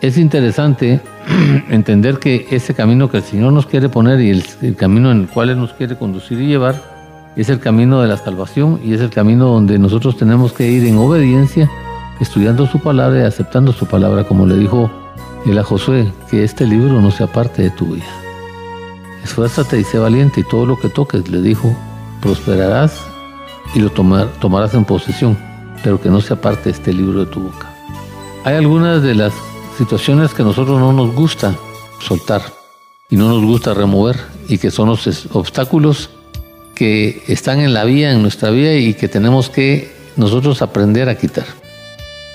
Es 0.00 0.18
interesante 0.18 1.00
entender 1.70 2.18
que 2.18 2.46
ese 2.50 2.74
camino 2.74 3.10
que 3.10 3.18
el 3.18 3.22
Señor 3.22 3.52
nos 3.52 3.66
quiere 3.66 3.88
poner 3.88 4.20
y 4.20 4.30
el, 4.30 4.44
el 4.62 4.76
camino 4.76 5.10
en 5.10 5.22
el 5.22 5.28
cual 5.28 5.50
Él 5.50 5.58
nos 5.58 5.72
quiere 5.72 5.96
conducir 5.96 6.40
y 6.40 6.46
llevar 6.46 6.94
es 7.36 7.48
el 7.48 7.58
camino 7.58 8.00
de 8.00 8.08
la 8.08 8.16
salvación 8.16 8.80
y 8.84 8.94
es 8.94 9.00
el 9.00 9.10
camino 9.10 9.46
donde 9.46 9.78
nosotros 9.78 10.16
tenemos 10.16 10.52
que 10.52 10.70
ir 10.70 10.84
en 10.84 10.98
obediencia, 10.98 11.68
estudiando 12.20 12.66
su 12.66 12.78
palabra 12.78 13.20
y 13.20 13.22
aceptando 13.22 13.72
su 13.72 13.86
palabra, 13.86 14.24
como 14.24 14.46
le 14.46 14.56
dijo 14.56 14.90
Dile 15.44 15.60
a 15.60 15.64
Josué 15.64 16.10
que 16.30 16.42
este 16.42 16.66
libro 16.66 17.00
no 17.00 17.10
sea 17.10 17.26
parte 17.26 17.62
de 17.62 17.70
tu 17.70 17.94
vida. 17.94 18.06
Esfuérzate 19.22 19.78
y 19.78 19.84
sé 19.84 19.98
valiente 19.98 20.40
y 20.40 20.44
todo 20.44 20.64
lo 20.64 20.78
que 20.78 20.88
toques, 20.88 21.28
le 21.28 21.42
dijo, 21.42 21.76
prosperarás 22.20 22.98
y 23.74 23.80
lo 23.80 23.90
tomarás 23.90 24.74
en 24.74 24.84
posesión, 24.84 25.38
pero 25.82 26.00
que 26.00 26.08
no 26.08 26.20
sea 26.20 26.40
parte 26.40 26.64
de 26.64 26.70
este 26.70 26.92
libro 26.92 27.24
de 27.24 27.30
tu 27.30 27.40
boca. 27.40 27.70
Hay 28.44 28.54
algunas 28.56 29.02
de 29.02 29.14
las 29.14 29.32
situaciones 29.76 30.32
que 30.32 30.42
a 30.42 30.44
nosotros 30.44 30.78
no 30.78 30.92
nos 30.92 31.14
gusta 31.14 31.54
soltar 32.00 32.42
y 33.10 33.16
no 33.16 33.28
nos 33.28 33.44
gusta 33.44 33.74
remover 33.74 34.16
y 34.48 34.58
que 34.58 34.70
son 34.70 34.88
los 34.88 35.26
obstáculos 35.34 36.10
que 36.74 37.22
están 37.28 37.60
en 37.60 37.74
la 37.74 37.84
vía, 37.84 38.12
en 38.12 38.22
nuestra 38.22 38.50
vida 38.50 38.74
y 38.74 38.94
que 38.94 39.08
tenemos 39.08 39.50
que 39.50 39.92
nosotros 40.16 40.62
aprender 40.62 41.08
a 41.08 41.16
quitar. 41.16 41.46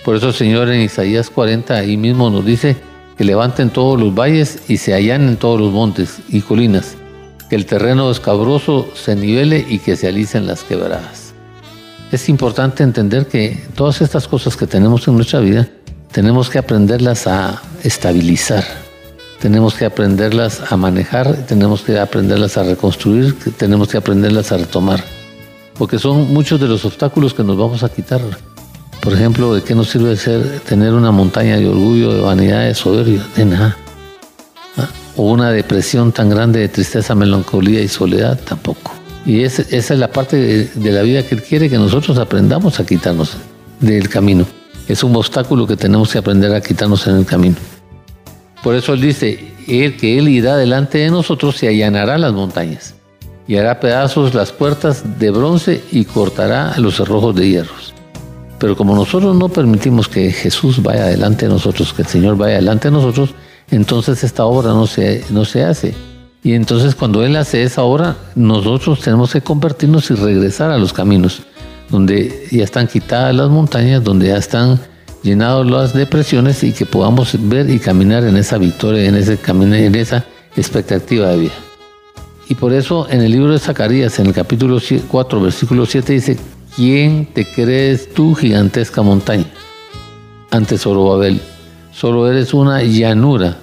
Por 0.06 0.16
eso 0.16 0.28
el 0.28 0.34
Señor 0.34 0.70
en 0.70 0.82
Isaías 0.82 1.30
40 1.30 1.76
ahí 1.76 1.98
mismo 1.98 2.30
nos 2.30 2.46
dice, 2.46 2.89
que 3.20 3.26
levanten 3.26 3.70
todos 3.70 4.00
los 4.00 4.16
valles 4.16 4.60
y 4.70 4.78
se 4.78 4.94
allanen 4.94 5.36
todos 5.36 5.60
los 5.60 5.74
montes 5.74 6.20
y 6.30 6.40
colinas, 6.40 6.96
que 7.50 7.58
el 7.58 7.66
terreno 7.66 8.10
escabroso 8.10 8.88
se 8.96 9.14
nivele 9.14 9.66
y 9.70 9.80
que 9.80 9.98
se 9.98 10.08
alicen 10.08 10.48
las 10.48 10.64
quebradas. 10.64 11.34
Es 12.14 12.30
importante 12.30 12.82
entender 12.82 13.28
que 13.28 13.62
todas 13.76 14.00
estas 14.00 14.26
cosas 14.26 14.56
que 14.56 14.68
tenemos 14.68 15.06
en 15.10 15.16
nuestra 15.16 15.42
vida, 15.42 15.68
tenemos 16.14 16.50
que 16.50 16.60
aprenderlas 16.60 17.28
a 17.28 17.62
estabilizar, 17.84 18.64
tenemos 19.42 19.74
que 19.74 19.84
aprenderlas 19.84 20.72
a 20.72 20.78
manejar, 20.78 21.46
tenemos 21.46 21.82
que 21.82 22.00
aprenderlas 22.00 22.58
a 22.58 22.64
reconstruir, 22.64 23.38
tenemos 23.58 23.90
que 23.90 23.98
aprenderlas 23.98 24.54
a 24.54 24.58
retomar, 24.60 25.04
porque 25.78 26.00
son 26.00 26.32
muchos 26.32 26.58
de 26.58 26.70
los 26.70 26.86
obstáculos 26.86 27.34
que 27.34 27.44
nos 27.44 27.58
vamos 27.58 27.84
a 27.84 27.90
quitar 27.90 28.22
por 29.02 29.14
ejemplo, 29.14 29.56
¿de 29.56 29.64
qué 29.64 29.76
nos 29.76 29.90
sirve 29.90 30.16
ser, 30.18 30.60
tener 30.62 30.94
una 30.94 31.12
montaña 31.12 31.58
de 31.58 31.68
orgullo, 31.68 32.14
de 32.14 32.22
vanidad, 32.22 32.66
de 32.66 32.76
soberbia? 32.76 33.26
De 33.36 33.46
nada. 33.46 33.78
¿Ah? 34.78 34.90
O 35.16 35.32
una 35.32 35.52
depresión 35.52 36.12
tan 36.12 36.30
grande 36.30 36.60
de 36.60 36.68
tristeza, 36.68 37.16
melancolía 37.16 37.82
y 37.82 37.88
soledad, 37.88 38.38
tampoco. 38.46 38.92
Y 39.26 39.44
esa 39.44 39.64
es 39.70 39.90
la 39.92 40.12
parte 40.12 40.70
de, 40.74 40.92
la 40.92 41.02
vida 41.02 41.24
que 41.24 41.36
Él 41.36 41.44
quiere 41.44 41.70
que 41.70 41.78
nosotros 41.78 42.18
aprendamos 42.18 42.80
a 42.80 42.86
quitarnos 42.86 43.38
del 43.80 44.10
camino. 44.10 44.46
Es 44.88 45.04
un 45.04 45.16
obstáculo 45.16 45.68
que 45.68 45.78
tenemos 45.78 46.12
que 46.12 46.18
aprender 46.18 46.54
a 46.54 46.62
quitarnos 46.62 47.06
en 47.08 47.18
el 47.18 47.26
camino. 47.26 47.56
Por 48.64 48.76
eso 48.76 48.94
Él 48.94 49.02
dice, 49.02 49.54
él, 49.68 49.98
que 49.98 50.18
Él 50.18 50.28
irá 50.28 50.58
delante 50.58 50.98
de 50.98 51.10
nosotros 51.10 51.62
y 51.64 51.68
allanará 51.68 52.18
las 52.18 52.34
montañas, 52.34 52.96
y 53.48 53.56
hará 53.58 53.80
pedazos 53.80 54.34
las 54.34 54.52
puertas 54.52 55.20
de 55.20 55.30
bronce 55.30 55.84
y 55.92 56.06
cortará 56.06 56.76
los 56.78 56.98
cerrojos 56.98 57.36
de 57.36 57.48
hierros. 57.48 57.94
Pero 58.60 58.76
como 58.76 58.96
nosotros 58.96 59.36
no 59.36 59.50
permitimos 59.50 60.08
que 60.08 60.32
Jesús 60.32 60.84
vaya 60.84 61.04
adelante 61.04 61.48
de 61.48 61.54
nosotros, 61.54 61.94
que 61.94 62.02
el 62.02 62.08
Señor 62.08 62.38
vaya 62.38 62.56
adelante 62.56 62.90
de 62.90 62.92
nosotros, 62.92 63.34
entonces 63.72 64.24
esta 64.24 64.46
obra 64.46 64.70
no 64.72 64.86
se, 64.86 65.24
no 65.30 65.46
se 65.46 65.64
hace. 65.64 65.96
Y 66.44 66.54
entonces 66.54 66.96
cuando 66.96 67.24
Él 67.24 67.36
hace 67.36 67.64
esa 67.64 67.84
obra, 67.84 68.16
nosotros 68.36 69.00
tenemos 69.00 69.32
que 69.32 69.42
convertirnos 69.42 70.12
y 70.12 70.16
regresar 70.16 70.72
a 70.72 70.78
los 70.78 70.94
caminos, 70.94 71.42
donde 71.90 72.48
ya 72.52 72.64
están 72.64 72.88
quitadas 72.88 73.34
las 73.34 73.50
montañas, 73.50 74.04
donde 74.04 74.28
ya 74.28 74.38
están 74.38 74.80
llenadas 75.24 75.66
las 75.66 75.94
depresiones 75.94 76.64
y 76.64 76.72
que 76.72 76.86
podamos 76.86 77.36
ver 77.50 77.70
y 77.70 77.80
caminar 77.80 78.24
en 78.26 78.38
esa 78.38 78.58
victoria, 78.58 79.06
en 79.06 79.16
ese 79.16 79.38
camino, 79.38 79.76
en 79.76 79.96
esa 79.96 80.26
expectativa 80.56 81.30
de 81.30 81.38
vida. 81.38 81.54
Y 82.50 82.56
por 82.56 82.74
eso 82.74 83.08
en 83.10 83.22
el 83.22 83.32
libro 83.32 83.52
de 83.52 83.60
Zacarías, 83.60 84.18
en 84.20 84.28
el 84.28 84.34
capítulo 84.34 84.80
4, 85.08 85.42
versículo 85.42 85.86
7 85.86 86.14
dice, 86.14 86.38
¿Quién 86.80 87.26
te 87.26 87.44
crees 87.44 88.14
tú, 88.14 88.34
gigantesca 88.34 89.02
montaña? 89.02 89.44
Ante 90.50 90.78
Zorobabel, 90.78 91.42
solo 91.92 92.32
eres 92.32 92.54
una 92.54 92.84
llanura, 92.84 93.58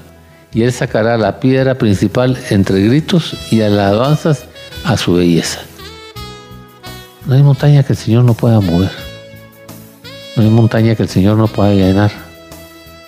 y 0.53 0.65
él 0.65 0.71
sacará 0.71 1.17
la 1.17 1.41
piedra 1.41 1.77
principal 1.77 2.37
entre 2.51 2.83
gritos 2.83 3.35
y 3.51 3.63
alabanzas 3.63 4.45
a 4.85 4.99
su 4.99 5.15
belleza. 5.15 5.61
No 7.25 7.37
hay 7.37 7.43
montaña 7.43 7.83
que 7.85 7.95
el 7.95 7.97
Señor 7.97 8.25
no 8.25 8.35
pueda 8.35 8.61
mover. 8.61 8.93
No 10.37 10.43
hay 10.43 10.51
montaña 10.51 10.95
que 10.95 11.05
el 11.05 11.09
Señor 11.09 11.39
no 11.39 11.47
pueda 11.47 11.73
llenar. 11.73 12.11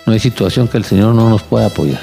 No 0.07 0.15
hay 0.15 0.21
situación 0.21 0.69
que 0.69 0.79
el 0.79 0.87
Señor 0.87 1.15
no 1.15 1.29
nos 1.29 1.43
pueda 1.43 1.67
apoyar. 1.67 2.01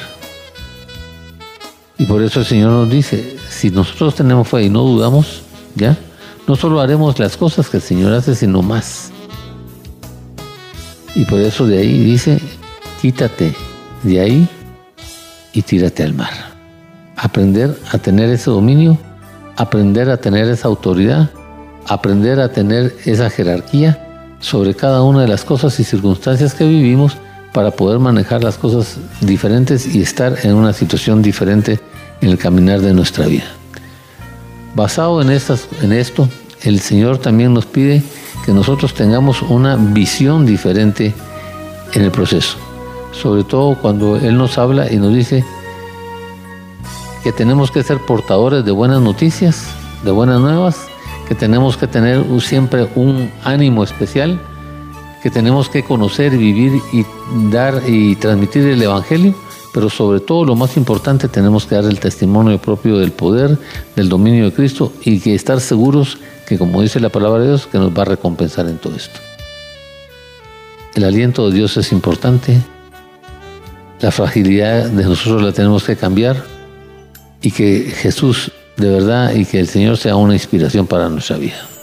Y 1.97 2.05
por 2.05 2.21
eso 2.21 2.41
el 2.41 2.45
Señor 2.45 2.69
nos 2.69 2.87
dice, 2.87 3.35
si 3.49 3.71
nosotros 3.71 4.13
tenemos 4.13 4.47
fe 4.47 4.61
y 4.61 4.69
no 4.69 4.83
dudamos, 4.83 5.41
¿ya? 5.73 5.97
No 6.47 6.55
solo 6.55 6.79
haremos 6.79 7.17
las 7.19 7.37
cosas 7.37 7.69
que 7.69 7.77
el 7.77 7.83
Señor 7.83 8.13
hace, 8.13 8.35
sino 8.35 8.61
más. 8.61 9.11
Y 11.15 11.25
por 11.25 11.39
eso 11.39 11.65
de 11.65 11.79
ahí 11.79 12.03
dice, 12.03 12.39
quítate 13.01 13.55
de 14.03 14.19
ahí 14.19 14.49
y 15.53 15.61
tírate 15.61 16.03
al 16.03 16.13
mar. 16.13 16.33
Aprender 17.15 17.75
a 17.91 17.97
tener 17.97 18.29
ese 18.29 18.51
dominio, 18.51 18.97
aprender 19.55 20.09
a 20.09 20.17
tener 20.17 20.49
esa 20.49 20.67
autoridad, 20.67 21.29
aprender 21.87 22.39
a 22.39 22.51
tener 22.51 22.95
esa 23.05 23.29
jerarquía 23.29 24.35
sobre 24.39 24.75
cada 24.75 25.01
una 25.03 25.21
de 25.21 25.27
las 25.27 25.45
cosas 25.45 25.79
y 25.79 25.83
circunstancias 25.83 26.53
que 26.53 26.67
vivimos 26.67 27.17
para 27.53 27.71
poder 27.71 27.99
manejar 27.99 28.43
las 28.43 28.57
cosas 28.57 28.97
diferentes 29.21 29.95
y 29.95 30.01
estar 30.01 30.35
en 30.43 30.53
una 30.55 30.73
situación 30.73 31.21
diferente 31.21 31.79
en 32.21 32.29
el 32.29 32.37
caminar 32.37 32.81
de 32.81 32.93
nuestra 32.93 33.25
vida. 33.27 33.45
Basado 34.75 35.21
en, 35.21 35.29
estas, 35.29 35.69
en 35.81 35.93
esto, 35.93 36.27
el 36.63 36.81
Señor 36.81 37.17
también 37.17 37.53
nos 37.53 37.65
pide 37.65 38.03
que 38.45 38.51
nosotros 38.51 38.93
tengamos 38.93 39.41
una 39.41 39.77
visión 39.77 40.45
diferente 40.45 41.13
en 41.93 42.01
el 42.01 42.11
proceso. 42.11 42.57
Sobre 43.13 43.45
todo 43.45 43.77
cuando 43.81 44.17
Él 44.17 44.37
nos 44.37 44.57
habla 44.57 44.91
y 44.91 44.97
nos 44.97 45.13
dice 45.13 45.45
que 47.23 47.31
tenemos 47.31 47.71
que 47.71 47.83
ser 47.83 47.99
portadores 47.99 48.65
de 48.65 48.71
buenas 48.71 49.01
noticias, 49.01 49.65
de 50.03 50.11
buenas 50.11 50.41
nuevas, 50.41 50.75
que 51.25 51.35
tenemos 51.35 51.77
que 51.77 51.87
tener 51.87 52.23
siempre 52.41 52.89
un 52.95 53.31
ánimo 53.45 53.81
especial, 53.81 54.41
que 55.23 55.31
tenemos 55.31 55.69
que 55.69 55.83
conocer, 55.83 56.37
vivir 56.37 56.81
y 56.91 57.05
dar 57.49 57.81
y 57.87 58.17
transmitir 58.17 58.67
el 58.67 58.81
Evangelio 58.81 59.33
pero 59.75 59.89
sobre 59.89 60.21
todo 60.21 60.45
lo 60.45 60.55
más 60.55 60.77
importante 60.77 61.27
tenemos 61.27 61.65
que 61.65 61.75
dar 61.75 61.83
el 61.83 61.99
testimonio 61.99 62.57
propio 62.61 62.97
del 62.97 63.11
poder, 63.11 63.57
del 63.97 64.07
dominio 64.07 64.45
de 64.45 64.53
Cristo 64.53 64.93
y 65.03 65.19
que 65.19 65.35
estar 65.35 65.59
seguros 65.59 66.17
que 66.47 66.57
como 66.57 66.81
dice 66.81 67.01
la 67.01 67.09
palabra 67.09 67.41
de 67.41 67.49
Dios, 67.49 67.67
que 67.67 67.77
nos 67.77 67.91
va 67.91 68.03
a 68.03 68.05
recompensar 68.05 68.67
en 68.67 68.77
todo 68.77 68.95
esto. 68.95 69.19
El 70.93 71.03
aliento 71.03 71.49
de 71.49 71.57
Dios 71.57 71.75
es 71.75 71.91
importante, 71.91 72.61
la 73.99 74.11
fragilidad 74.11 74.85
de 74.85 75.03
nosotros 75.03 75.41
la 75.41 75.51
tenemos 75.51 75.83
que 75.83 75.97
cambiar 75.97 76.41
y 77.41 77.51
que 77.51 77.91
Jesús 77.97 78.53
de 78.77 78.89
verdad 78.89 79.33
y 79.33 79.43
que 79.43 79.59
el 79.59 79.67
Señor 79.67 79.97
sea 79.97 80.15
una 80.15 80.35
inspiración 80.35 80.87
para 80.87 81.09
nuestra 81.09 81.35
vida. 81.35 81.74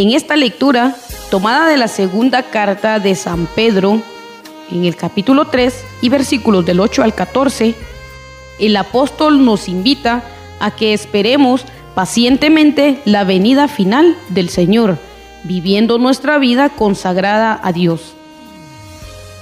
En 0.00 0.12
esta 0.12 0.34
lectura, 0.34 0.96
tomada 1.30 1.68
de 1.68 1.76
la 1.76 1.86
segunda 1.86 2.44
carta 2.44 2.98
de 3.00 3.14
San 3.14 3.44
Pedro, 3.54 4.00
en 4.70 4.86
el 4.86 4.96
capítulo 4.96 5.48
3 5.48 5.74
y 6.00 6.08
versículos 6.08 6.64
del 6.64 6.80
8 6.80 7.02
al 7.02 7.14
14, 7.14 7.74
el 8.60 8.76
apóstol 8.78 9.44
nos 9.44 9.68
invita 9.68 10.22
a 10.58 10.70
que 10.70 10.94
esperemos 10.94 11.66
pacientemente 11.94 13.02
la 13.04 13.24
venida 13.24 13.68
final 13.68 14.16
del 14.30 14.48
Señor, 14.48 14.96
viviendo 15.44 15.98
nuestra 15.98 16.38
vida 16.38 16.70
consagrada 16.70 17.60
a 17.62 17.70
Dios. 17.70 18.14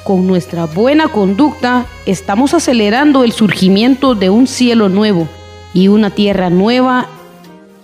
Con 0.03 0.27
nuestra 0.27 0.65
buena 0.65 1.07
conducta 1.07 1.87
estamos 2.05 2.53
acelerando 2.53 3.23
el 3.23 3.31
surgimiento 3.31 4.17
de 4.17 4.29
un 4.29 4.49
cielo 4.49 4.89
nuevo 4.89 5.29
y 5.73 5.87
una 5.87 6.11
tierra 6.11 6.51
nueva 6.51 7.07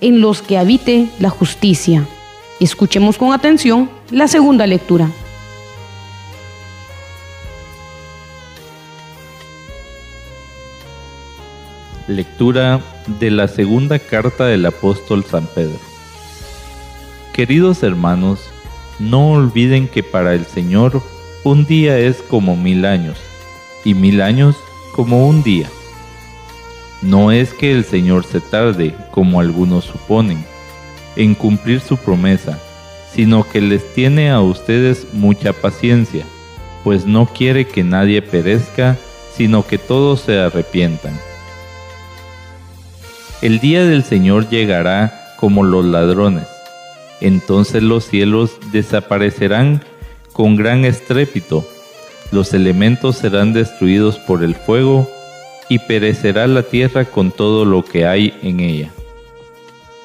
en 0.00 0.20
los 0.20 0.42
que 0.42 0.58
habite 0.58 1.08
la 1.20 1.30
justicia. 1.30 2.04
Escuchemos 2.60 3.18
con 3.18 3.32
atención 3.32 3.90
la 4.12 4.28
segunda 4.28 4.64
lectura. 4.68 5.10
Lectura 12.06 12.80
de 13.18 13.32
la 13.32 13.48
segunda 13.48 13.98
carta 13.98 14.46
del 14.46 14.64
apóstol 14.66 15.24
San 15.24 15.46
Pedro. 15.48 15.80
Queridos 17.32 17.82
hermanos, 17.82 18.48
no 19.00 19.32
olviden 19.32 19.88
que 19.88 20.04
para 20.04 20.34
el 20.34 20.46
Señor 20.46 21.02
un 21.42 21.66
día 21.66 21.98
es 21.98 22.22
como 22.22 22.54
mil 22.54 22.84
años 22.84 23.18
y 23.84 23.94
mil 23.94 24.22
años 24.22 24.54
como 24.94 25.26
un 25.26 25.42
día. 25.42 25.68
No 27.02 27.32
es 27.32 27.52
que 27.52 27.72
el 27.72 27.84
Señor 27.84 28.24
se 28.24 28.40
tarde, 28.40 28.94
como 29.10 29.40
algunos 29.40 29.86
suponen 29.86 30.53
en 31.16 31.34
cumplir 31.34 31.80
su 31.80 31.96
promesa, 31.96 32.58
sino 33.12 33.48
que 33.48 33.60
les 33.60 33.92
tiene 33.94 34.30
a 34.30 34.40
ustedes 34.40 35.06
mucha 35.12 35.52
paciencia, 35.52 36.24
pues 36.82 37.06
no 37.06 37.26
quiere 37.26 37.66
que 37.66 37.84
nadie 37.84 38.22
perezca, 38.22 38.96
sino 39.36 39.66
que 39.66 39.78
todos 39.78 40.20
se 40.20 40.38
arrepientan. 40.38 41.18
El 43.40 43.60
día 43.60 43.84
del 43.84 44.04
Señor 44.04 44.48
llegará 44.48 45.34
como 45.38 45.64
los 45.64 45.84
ladrones. 45.84 46.48
Entonces 47.20 47.82
los 47.82 48.04
cielos 48.04 48.58
desaparecerán 48.72 49.82
con 50.32 50.56
gran 50.56 50.84
estrépito, 50.84 51.66
los 52.32 52.52
elementos 52.54 53.16
serán 53.16 53.52
destruidos 53.52 54.18
por 54.18 54.42
el 54.42 54.54
fuego, 54.54 55.08
y 55.68 55.78
perecerá 55.78 56.46
la 56.46 56.62
tierra 56.62 57.06
con 57.06 57.30
todo 57.30 57.64
lo 57.64 57.84
que 57.84 58.06
hay 58.06 58.38
en 58.42 58.60
ella 58.60 58.90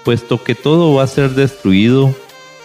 puesto 0.03 0.43
que 0.43 0.55
todo 0.55 0.93
va 0.93 1.03
a 1.03 1.07
ser 1.07 1.31
destruido, 1.31 2.13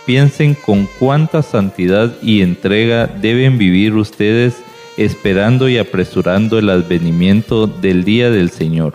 piensen 0.06 0.54
con 0.54 0.88
cuánta 0.98 1.42
santidad 1.42 2.14
y 2.22 2.42
entrega 2.42 3.06
deben 3.06 3.58
vivir 3.58 3.94
ustedes 3.94 4.56
esperando 4.96 5.68
y 5.68 5.78
apresurando 5.78 6.58
el 6.58 6.70
advenimiento 6.70 7.66
del 7.66 8.04
día 8.04 8.30
del 8.30 8.50
Señor, 8.50 8.94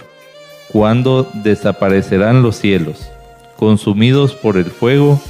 cuando 0.71 1.29
desaparecerán 1.43 2.41
los 2.41 2.55
cielos, 2.55 3.09
consumidos 3.57 4.33
por 4.33 4.57
el 4.57 4.65
fuego, 4.65 5.21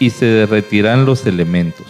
y 0.00 0.10
se 0.10 0.26
derretirán 0.26 1.04
los 1.04 1.26
elementos. 1.26 1.86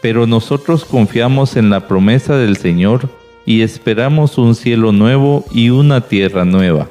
Pero 0.00 0.26
nosotros 0.26 0.84
confiamos 0.84 1.56
en 1.56 1.68
la 1.68 1.88
promesa 1.88 2.36
del 2.36 2.56
Señor 2.56 3.08
y 3.44 3.62
esperamos 3.62 4.38
un 4.38 4.54
cielo 4.54 4.92
nuevo 4.92 5.44
y 5.50 5.70
una 5.70 6.02
tierra 6.02 6.44
nueva, 6.44 6.88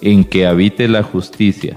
en 0.00 0.24
que 0.24 0.46
habite 0.46 0.88
la 0.88 1.02
justicia 1.02 1.76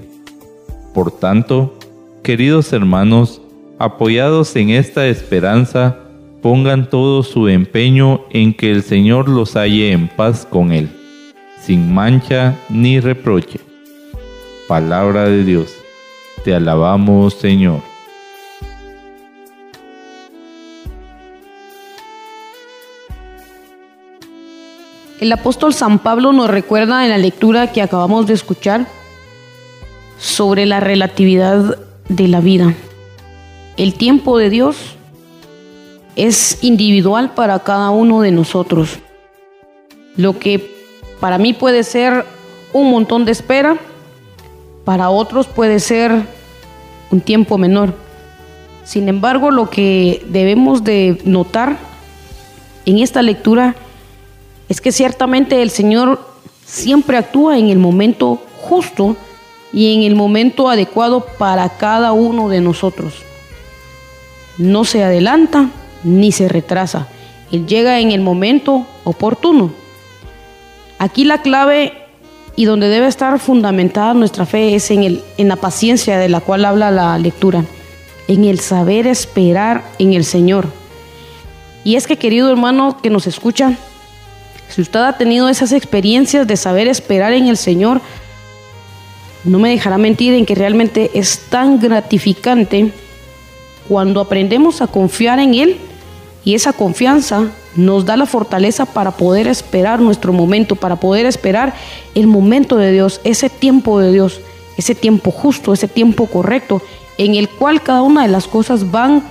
por 0.92 1.10
tanto, 1.12 1.74
queridos 2.22 2.72
hermanos, 2.72 3.40
apoyados 3.78 4.54
en 4.56 4.70
esta 4.70 5.06
esperanza, 5.06 5.96
pongan 6.42 6.88
todo 6.90 7.22
su 7.22 7.48
empeño 7.48 8.22
en 8.30 8.54
que 8.54 8.70
el 8.70 8.82
Señor 8.82 9.28
los 9.28 9.56
halle 9.56 9.92
en 9.92 10.08
paz 10.08 10.46
con 10.48 10.72
Él, 10.72 10.90
sin 11.60 11.92
mancha 11.92 12.56
ni 12.68 13.00
reproche. 13.00 13.60
Palabra 14.68 15.24
de 15.24 15.44
Dios, 15.44 15.74
te 16.44 16.54
alabamos 16.54 17.34
Señor. 17.34 17.80
El 25.20 25.32
apóstol 25.32 25.74
San 25.74 25.98
Pablo 25.98 26.32
nos 26.32 26.48
recuerda 26.48 27.04
en 27.04 27.10
la 27.10 27.18
lectura 27.18 27.72
que 27.72 27.82
acabamos 27.82 28.26
de 28.26 28.32
escuchar 28.32 28.86
sobre 30.20 30.66
la 30.66 30.80
relatividad 30.80 31.78
de 32.08 32.28
la 32.28 32.40
vida. 32.40 32.74
El 33.76 33.94
tiempo 33.94 34.38
de 34.38 34.50
Dios 34.50 34.76
es 36.14 36.62
individual 36.62 37.32
para 37.34 37.58
cada 37.60 37.90
uno 37.90 38.20
de 38.20 38.30
nosotros. 38.30 38.98
Lo 40.16 40.38
que 40.38 40.74
para 41.18 41.38
mí 41.38 41.54
puede 41.54 41.82
ser 41.82 42.26
un 42.72 42.90
montón 42.90 43.24
de 43.24 43.32
espera, 43.32 43.78
para 44.84 45.08
otros 45.08 45.46
puede 45.46 45.80
ser 45.80 46.12
un 47.10 47.20
tiempo 47.20 47.56
menor. 47.56 47.94
Sin 48.84 49.08
embargo, 49.08 49.50
lo 49.50 49.70
que 49.70 50.24
debemos 50.28 50.84
de 50.84 51.20
notar 51.24 51.78
en 52.84 52.98
esta 52.98 53.22
lectura 53.22 53.74
es 54.68 54.80
que 54.80 54.92
ciertamente 54.92 55.62
el 55.62 55.70
Señor 55.70 56.20
siempre 56.66 57.16
actúa 57.16 57.58
en 57.58 57.68
el 57.68 57.78
momento 57.78 58.40
justo 58.60 59.16
y 59.72 59.94
en 59.94 60.02
el 60.02 60.14
momento 60.14 60.68
adecuado 60.68 61.24
para 61.38 61.68
cada 61.70 62.12
uno 62.12 62.48
de 62.48 62.60
nosotros. 62.60 63.22
No 64.58 64.84
se 64.84 65.02
adelanta 65.02 65.70
ni 66.04 66.32
se 66.32 66.48
retrasa. 66.48 67.08
Él 67.52 67.66
llega 67.66 68.00
en 68.00 68.12
el 68.12 68.20
momento 68.20 68.86
oportuno. 69.04 69.70
Aquí 70.98 71.24
la 71.24 71.42
clave 71.42 71.92
y 72.56 72.64
donde 72.64 72.88
debe 72.88 73.06
estar 73.06 73.38
fundamentada 73.38 74.12
nuestra 74.12 74.44
fe 74.44 74.74
es 74.74 74.90
en, 74.90 75.04
el, 75.04 75.22
en 75.38 75.48
la 75.48 75.56
paciencia 75.56 76.18
de 76.18 76.28
la 76.28 76.40
cual 76.40 76.64
habla 76.64 76.90
la 76.90 77.18
lectura, 77.18 77.64
en 78.28 78.44
el 78.44 78.60
saber 78.60 79.06
esperar 79.06 79.84
en 79.98 80.12
el 80.12 80.24
Señor. 80.24 80.68
Y 81.84 81.96
es 81.96 82.06
que 82.06 82.18
querido 82.18 82.50
hermano 82.50 82.98
que 83.02 83.08
nos 83.08 83.26
escucha, 83.26 83.78
si 84.68 84.82
usted 84.82 85.00
ha 85.00 85.16
tenido 85.16 85.48
esas 85.48 85.72
experiencias 85.72 86.46
de 86.46 86.56
saber 86.56 86.86
esperar 86.86 87.32
en 87.32 87.48
el 87.48 87.56
Señor, 87.56 88.00
no 89.44 89.58
me 89.58 89.70
dejará 89.70 89.98
mentir 89.98 90.34
en 90.34 90.46
que 90.46 90.54
realmente 90.54 91.10
es 91.14 91.40
tan 91.48 91.80
gratificante 91.80 92.92
cuando 93.88 94.20
aprendemos 94.20 94.82
a 94.82 94.86
confiar 94.86 95.38
en 95.38 95.54
Él 95.54 95.76
y 96.44 96.54
esa 96.54 96.72
confianza 96.72 97.50
nos 97.76 98.04
da 98.04 98.16
la 98.16 98.26
fortaleza 98.26 98.86
para 98.86 99.12
poder 99.12 99.46
esperar 99.46 100.00
nuestro 100.00 100.32
momento, 100.32 100.76
para 100.76 100.96
poder 100.96 101.26
esperar 101.26 101.74
el 102.14 102.26
momento 102.26 102.76
de 102.76 102.92
Dios, 102.92 103.20
ese 103.24 103.48
tiempo 103.48 104.00
de 104.00 104.12
Dios, 104.12 104.40
ese 104.76 104.94
tiempo 104.94 105.30
justo, 105.30 105.72
ese 105.72 105.88
tiempo 105.88 106.26
correcto, 106.26 106.82
en 107.18 107.34
el 107.34 107.48
cual 107.48 107.82
cada 107.82 108.02
una 108.02 108.22
de 108.22 108.28
las 108.28 108.46
cosas 108.46 108.90
van 108.90 109.22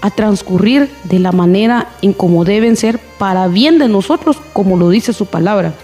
a 0.00 0.10
transcurrir 0.10 0.90
de 1.04 1.20
la 1.20 1.32
manera 1.32 1.88
en 2.02 2.12
como 2.12 2.44
deben 2.44 2.76
ser 2.76 2.98
para 3.18 3.46
bien 3.46 3.78
de 3.78 3.88
nosotros, 3.88 4.36
como 4.52 4.76
lo 4.76 4.90
dice 4.90 5.12
su 5.12 5.26
palabra. 5.26 5.74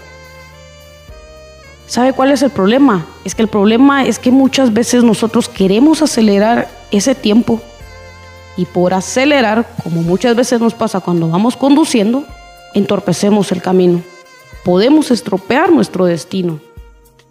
¿Sabe 1.89 2.13
cuál 2.13 2.29
es 2.29 2.43
el 2.43 2.51
problema? 2.51 3.07
Es 3.25 3.33
que 3.33 3.41
el 3.41 3.47
problema 3.47 4.05
es 4.05 4.19
que 4.19 4.29
muchas 4.29 4.71
veces 4.73 5.03
nosotros 5.03 5.49
queremos 5.49 6.03
acelerar 6.03 6.69
ese 6.91 7.15
tiempo 7.15 7.59
y 8.55 8.65
por 8.65 8.93
acelerar, 8.93 9.67
como 9.83 10.03
muchas 10.03 10.35
veces 10.35 10.61
nos 10.61 10.75
pasa 10.75 10.99
cuando 10.99 11.27
vamos 11.27 11.57
conduciendo, 11.57 12.25
entorpecemos 12.75 13.51
el 13.51 13.63
camino. 13.63 14.03
Podemos 14.63 15.09
estropear 15.09 15.71
nuestro 15.71 16.05
destino. 16.05 16.59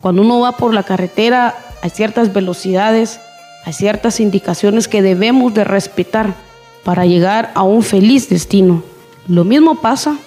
Cuando 0.00 0.22
uno 0.22 0.40
va 0.40 0.56
por 0.56 0.74
la 0.74 0.82
carretera 0.82 1.56
hay 1.80 1.90
ciertas 1.90 2.32
velocidades, 2.32 3.20
hay 3.64 3.72
ciertas 3.72 4.18
indicaciones 4.18 4.88
que 4.88 5.02
debemos 5.02 5.54
de 5.54 5.62
respetar 5.62 6.34
para 6.82 7.06
llegar 7.06 7.52
a 7.54 7.62
un 7.62 7.84
feliz 7.84 8.28
destino. 8.28 8.82
Lo 9.28 9.44
mismo 9.44 9.76
pasa 9.80 10.18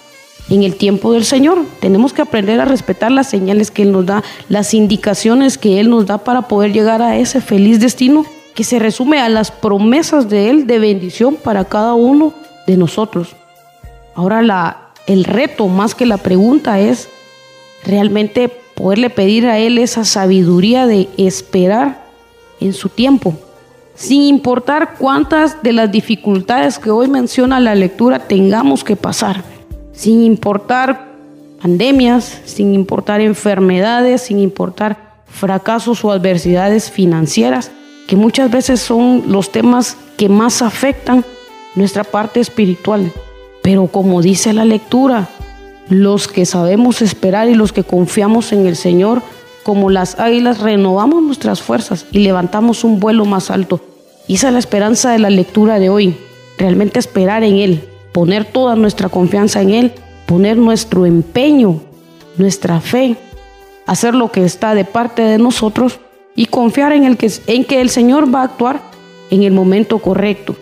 en 0.52 0.64
el 0.64 0.76
tiempo 0.76 1.14
del 1.14 1.24
Señor. 1.24 1.66
Tenemos 1.80 2.14
que 2.14 2.22
aprender 2.22 2.60
a 2.60 2.66
respetar 2.66 3.12
las 3.12 3.30
señales 3.30 3.72
que 3.72 3.84
Él 3.84 3.92
nos 3.92 4.06
da, 4.06 4.24
las 4.50 4.74
indicaciones 4.74 5.58
que 5.58 5.80
Él 5.80 5.90
nos 5.90 6.06
da 6.06 6.20
para 6.20 6.44
poder 6.44 6.74
llegar 6.74 7.02
a 7.02 7.18
ese 7.18 7.42
feliz 7.42 7.80
destino 7.80 8.26
que 8.54 8.66
se 8.66 8.78
resume 8.78 9.20
a 9.20 9.30
las 9.30 9.50
promesas 9.50 10.30
de 10.30 10.50
Él 10.50 10.68
de 10.68 10.78
bendición 10.78 11.36
para 11.36 11.64
cada 11.64 11.94
uno 11.94 12.34
de 12.68 12.76
nosotros. 12.76 13.36
Ahora 14.14 14.42
la, 14.42 14.90
el 15.08 15.24
reto 15.24 15.70
más 15.70 15.96
que 15.96 16.06
la 16.06 16.18
pregunta 16.18 16.80
es 16.82 17.08
realmente 17.86 18.50
poderle 18.50 19.10
pedir 19.10 19.48
a 19.48 19.58
Él 19.58 19.78
esa 19.78 20.04
sabiduría 20.04 20.86
de 20.86 21.08
esperar 21.18 22.06
en 22.60 22.74
su 22.74 22.90
tiempo, 22.90 23.36
sin 23.96 24.22
importar 24.24 24.96
cuántas 24.98 25.64
de 25.64 25.72
las 25.72 25.90
dificultades 25.90 26.78
que 26.78 26.92
hoy 26.92 27.08
menciona 27.08 27.62
la 27.62 27.74
lectura 27.74 28.28
tengamos 28.28 28.84
que 28.84 28.98
pasar, 28.98 29.44
sin 30.02 30.24
importar 30.24 31.12
pandemias, 31.62 32.42
sin 32.46 32.74
importar 32.74 33.22
enfermedades, 33.22 34.24
sin 34.24 34.40
importar 34.40 34.98
fracasos 35.28 36.04
o 36.04 36.12
adversidades 36.12 36.90
financieras, 36.90 37.70
que 38.08 38.16
muchas 38.16 38.50
veces 38.50 38.80
son 38.80 39.26
los 39.28 39.52
temas 39.52 39.98
que 40.18 40.28
más 40.28 40.64
afectan 40.64 41.24
nuestra 41.76 42.04
parte 42.04 42.40
espiritual. 42.40 43.12
Pero 43.62 43.86
como 43.86 44.24
dice 44.24 44.54
la 44.54 44.66
lectura, 44.66 45.30
los 45.88 46.28
que 46.28 46.48
sabemos 46.48 47.04
esperar 47.04 47.48
y 47.48 47.54
los 47.54 47.72
que 47.72 47.84
confiamos 47.84 48.54
en 48.54 48.66
el 48.66 48.78
Señor, 48.78 49.22
como 49.62 49.92
las 49.92 50.20
águilas, 50.20 50.62
renovamos 50.62 51.22
nuestras 51.22 51.62
fuerzas 51.62 52.08
y 52.12 52.22
levantamos 52.22 52.84
un 52.84 53.00
vuelo 53.00 53.26
más 53.26 53.52
alto. 53.52 53.80
Esa 54.28 54.48
es 54.48 54.54
la 54.54 54.60
esperanza 54.60 55.12
de 55.12 55.20
la 55.20 55.30
lectura 55.30 55.78
de 55.78 55.90
hoy. 55.92 56.18
Realmente 56.58 56.98
esperar 56.98 57.44
en 57.44 57.58
Él, 57.58 57.91
poner 58.12 58.46
toda 58.46 58.76
nuestra 58.76 59.10
confianza 59.10 59.62
en 59.62 59.72
Él, 59.72 59.94
poner 60.26 60.58
nuestro 60.58 61.06
empeño, 61.06 61.82
nuestra 62.38 62.80
fe, 62.82 63.16
hacer 63.86 64.16
lo 64.16 64.32
que 64.32 64.44
está 64.44 64.76
de 64.76 64.86
parte 64.86 65.22
de 65.22 65.38
nosotros 65.38 66.00
y 66.36 66.46
confiar 66.46 66.94
en, 66.94 67.04
el 67.04 67.18
que, 67.18 67.32
en 67.48 67.66
que 67.66 67.82
el 67.82 67.90
Señor 67.90 68.34
va 68.34 68.42
a 68.42 68.46
actuar 68.46 68.82
en 69.30 69.44
el 69.44 69.54
momento 69.54 70.00
correcto. 70.00 70.56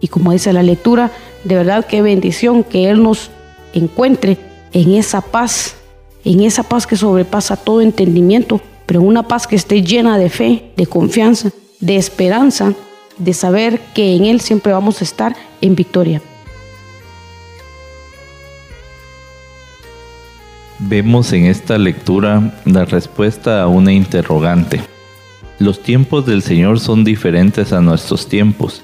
Y 0.00 0.08
como 0.08 0.32
dice 0.32 0.52
la 0.52 0.62
lectura, 0.62 1.10
de 1.44 1.54
verdad 1.54 1.86
qué 1.86 2.02
bendición 2.02 2.64
que 2.64 2.90
Él 2.90 3.02
nos 3.02 3.30
encuentre 3.72 4.38
en 4.72 4.94
esa 4.94 5.20
paz, 5.20 5.76
en 6.24 6.40
esa 6.40 6.62
paz 6.62 6.86
que 6.86 6.96
sobrepasa 6.96 7.56
todo 7.56 7.80
entendimiento, 7.80 8.60
pero 8.86 9.02
una 9.02 9.22
paz 9.22 9.46
que 9.46 9.56
esté 9.56 9.82
llena 9.82 10.18
de 10.18 10.28
fe, 10.28 10.72
de 10.76 10.86
confianza, 10.86 11.50
de 11.80 11.96
esperanza, 11.96 12.74
de 13.18 13.34
saber 13.34 13.80
que 13.94 14.14
en 14.14 14.24
Él 14.24 14.40
siempre 14.40 14.72
vamos 14.72 15.00
a 15.00 15.04
estar 15.04 15.36
en 15.60 15.74
victoria. 15.74 16.20
Vemos 20.84 21.32
en 21.32 21.46
esta 21.46 21.78
lectura 21.78 22.52
la 22.64 22.84
respuesta 22.84 23.62
a 23.62 23.68
una 23.68 23.92
interrogante. 23.92 24.80
Los 25.60 25.80
tiempos 25.80 26.26
del 26.26 26.42
Señor 26.42 26.80
son 26.80 27.04
diferentes 27.04 27.72
a 27.72 27.80
nuestros 27.80 28.28
tiempos. 28.28 28.82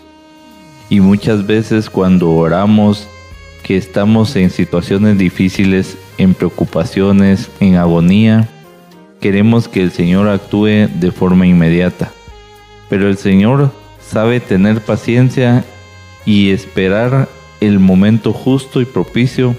Y 0.89 1.01
muchas 1.01 1.45
veces 1.45 1.91
cuando 1.91 2.31
oramos 2.31 3.09
que 3.65 3.77
estamos 3.77 4.37
en 4.37 4.51
situaciones 4.51 5.19
difíciles, 5.19 5.99
en 6.19 6.35
preocupaciones, 6.35 7.51
en 7.59 7.75
agonía, 7.75 8.49
queremos 9.21 9.67
que 9.67 9.83
el 9.83 9.91
Señor 9.91 10.29
actúe 10.29 10.87
de 11.01 11.11
forma 11.11 11.49
inmediata. 11.49 12.13
Pero 12.89 13.09
el 13.09 13.17
Señor 13.17 13.73
sabe 14.01 14.39
tener 14.39 14.83
paciencia 14.83 15.65
y 16.25 16.51
esperar 16.51 17.29
el 17.61 17.81
momento 17.81 18.33
justo 18.33 18.81
y 18.81 18.85
propicio 18.85 19.57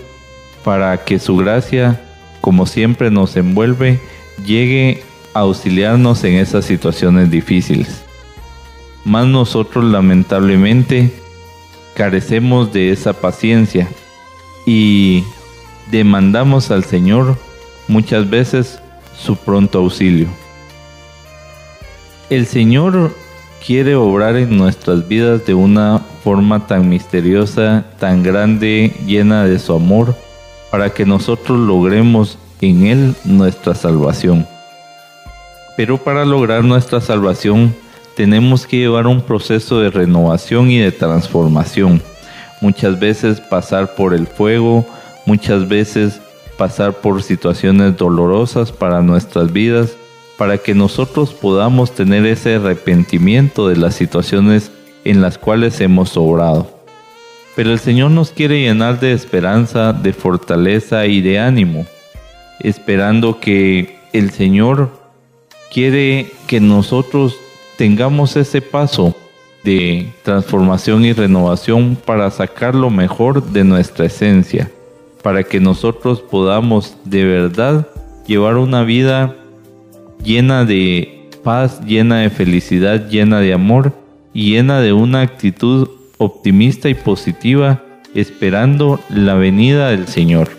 para 0.64 1.04
que 1.04 1.20
su 1.20 1.36
gracia 1.36 2.00
como 2.42 2.66
siempre 2.66 3.12
nos 3.12 3.36
envuelve, 3.36 4.00
llegue 4.46 5.04
a 5.34 5.40
auxiliarnos 5.42 6.24
en 6.24 6.36
esas 6.36 6.66
situaciones 6.66 7.30
difíciles. 7.30 8.04
Más 9.06 9.26
nosotros 9.28 9.86
lamentablemente 9.86 11.12
carecemos 11.96 12.72
de 12.72 12.92
esa 12.92 13.14
paciencia 13.14 13.90
y 14.66 15.24
demandamos 15.92 16.72
al 16.72 16.84
Señor 16.84 17.38
muchas 17.88 18.30
veces 18.30 18.80
su 19.18 19.36
pronto 19.36 19.80
auxilio. 19.80 20.28
El 22.30 22.46
Señor 22.46 23.16
quiere 23.66 23.96
obrar 23.96 24.36
en 24.38 24.58
nuestras 24.58 25.08
vidas 25.08 25.46
de 25.46 25.54
una 25.54 26.00
forma 26.24 26.68
tan 26.68 26.88
misteriosa, 26.88 27.86
tan 28.00 28.24
grande, 28.24 28.94
llena 29.06 29.46
de 29.46 29.60
su 29.60 29.74
amor, 29.74 30.16
para 30.72 30.94
que 30.94 31.06
nosotros 31.06 31.58
logremos 31.58 32.38
en 32.62 32.86
Él 32.86 33.16
nuestra 33.24 33.76
salvación. 33.76 34.48
Pero 35.78 35.98
para 35.98 36.26
lograr 36.26 36.64
nuestra 36.64 37.02
salvación 37.02 37.74
tenemos 38.16 38.68
que 38.68 38.78
llevar 38.78 39.08
un 39.08 39.22
proceso 39.22 39.80
de 39.80 39.90
renovación 39.90 40.70
y 40.70 40.78
de 40.80 40.92
transformación. 40.92 42.02
Muchas 42.60 43.00
veces 43.00 43.40
pasar 43.40 43.96
por 43.96 44.14
el 44.14 44.28
fuego, 44.28 44.86
muchas 45.26 45.70
veces 45.70 46.20
pasar 46.58 46.96
por 46.96 47.24
situaciones 47.24 47.96
dolorosas 47.96 48.74
para 48.74 49.02
nuestras 49.02 49.54
vidas, 49.54 49.96
para 50.38 50.58
que 50.58 50.76
nosotros 50.76 51.34
podamos 51.34 51.92
tener 51.92 52.26
ese 52.26 52.56
arrepentimiento 52.56 53.70
de 53.70 53.78
las 53.78 53.96
situaciones 53.96 54.72
en 55.06 55.22
las 55.22 55.38
cuales 55.38 55.80
hemos 55.80 56.18
obrado. 56.18 56.79
Pero 57.60 57.74
el 57.74 57.80
Señor 57.80 58.12
nos 58.12 58.32
quiere 58.32 58.62
llenar 58.62 59.02
de 59.02 59.12
esperanza, 59.12 59.92
de 59.92 60.14
fortaleza 60.14 61.06
y 61.08 61.20
de 61.20 61.40
ánimo, 61.40 61.86
esperando 62.62 63.42
que 63.42 63.98
el 64.14 64.32
Señor 64.32 64.92
quiere 65.70 66.32
que 66.48 66.62
nosotros 66.62 67.36
tengamos 67.78 68.38
ese 68.38 68.62
paso 68.62 69.14
de 69.66 70.08
transformación 70.24 71.04
y 71.04 71.12
renovación 71.12 71.98
para 71.98 72.32
sacar 72.32 72.76
lo 72.76 72.90
mejor 72.90 73.44
de 73.44 73.66
nuestra 73.66 74.06
esencia, 74.06 74.72
para 75.22 75.44
que 75.44 75.60
nosotros 75.60 76.22
podamos 76.22 76.96
de 77.04 77.26
verdad 77.26 77.90
llevar 78.26 78.56
una 78.56 78.86
vida 78.86 79.36
llena 80.24 80.64
de 80.64 81.28
paz, 81.44 81.82
llena 81.86 82.20
de 82.20 82.30
felicidad, 82.30 83.10
llena 83.10 83.42
de 83.42 83.52
amor 83.52 83.92
y 84.34 84.52
llena 84.54 84.80
de 84.80 84.94
una 84.94 85.20
actitud 85.20 85.99
optimista 86.20 86.90
y 86.90 86.94
positiva 86.94 87.82
esperando 88.14 89.00
la 89.10 89.34
venida 89.36 89.90
del 89.90 90.08
Señor. 90.08 90.50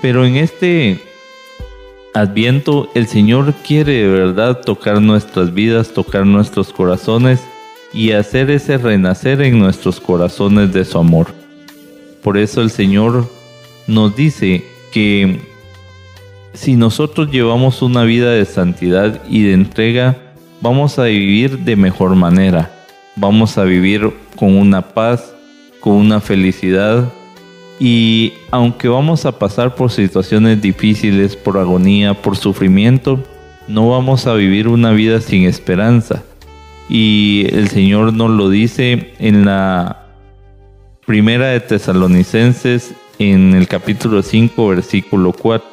Pero 0.00 0.24
en 0.24 0.36
este 0.36 1.00
adviento 2.14 2.88
el 2.94 3.06
Señor 3.06 3.52
quiere 3.66 3.92
de 3.92 4.08
verdad 4.08 4.60
tocar 4.60 5.02
nuestras 5.02 5.52
vidas, 5.52 5.92
tocar 5.92 6.24
nuestros 6.24 6.72
corazones 6.72 7.40
y 7.92 8.12
hacer 8.12 8.50
ese 8.50 8.78
renacer 8.78 9.42
en 9.42 9.58
nuestros 9.58 10.00
corazones 10.00 10.72
de 10.72 10.84
su 10.84 10.98
amor. 10.98 11.26
Por 12.22 12.38
eso 12.38 12.62
el 12.62 12.70
Señor 12.70 13.28
nos 13.86 14.14
dice 14.14 14.64
que 14.92 15.40
si 16.52 16.76
nosotros 16.76 17.30
llevamos 17.32 17.82
una 17.82 18.04
vida 18.04 18.30
de 18.30 18.44
santidad 18.44 19.20
y 19.28 19.42
de 19.42 19.54
entrega, 19.54 20.16
vamos 20.60 21.00
a 21.00 21.04
vivir 21.04 21.58
de 21.58 21.74
mejor 21.74 22.14
manera 22.14 22.73
vamos 23.16 23.58
a 23.58 23.64
vivir 23.64 24.12
con 24.36 24.56
una 24.56 24.82
paz, 24.82 25.34
con 25.80 25.94
una 25.94 26.20
felicidad 26.20 27.12
y 27.78 28.34
aunque 28.50 28.88
vamos 28.88 29.26
a 29.26 29.38
pasar 29.38 29.74
por 29.74 29.90
situaciones 29.90 30.60
difíciles, 30.62 31.36
por 31.36 31.58
agonía, 31.58 32.14
por 32.14 32.36
sufrimiento, 32.36 33.18
no 33.66 33.90
vamos 33.90 34.26
a 34.26 34.34
vivir 34.34 34.68
una 34.68 34.92
vida 34.92 35.20
sin 35.20 35.44
esperanza. 35.44 36.22
Y 36.88 37.46
el 37.52 37.68
Señor 37.68 38.12
nos 38.12 38.30
lo 38.30 38.48
dice 38.48 39.14
en 39.18 39.44
la 39.44 40.06
primera 41.06 41.48
de 41.48 41.60
Tesalonicenses, 41.60 42.94
en 43.18 43.54
el 43.54 43.66
capítulo 43.66 44.22
5, 44.22 44.68
versículo 44.68 45.32
4. 45.32 45.66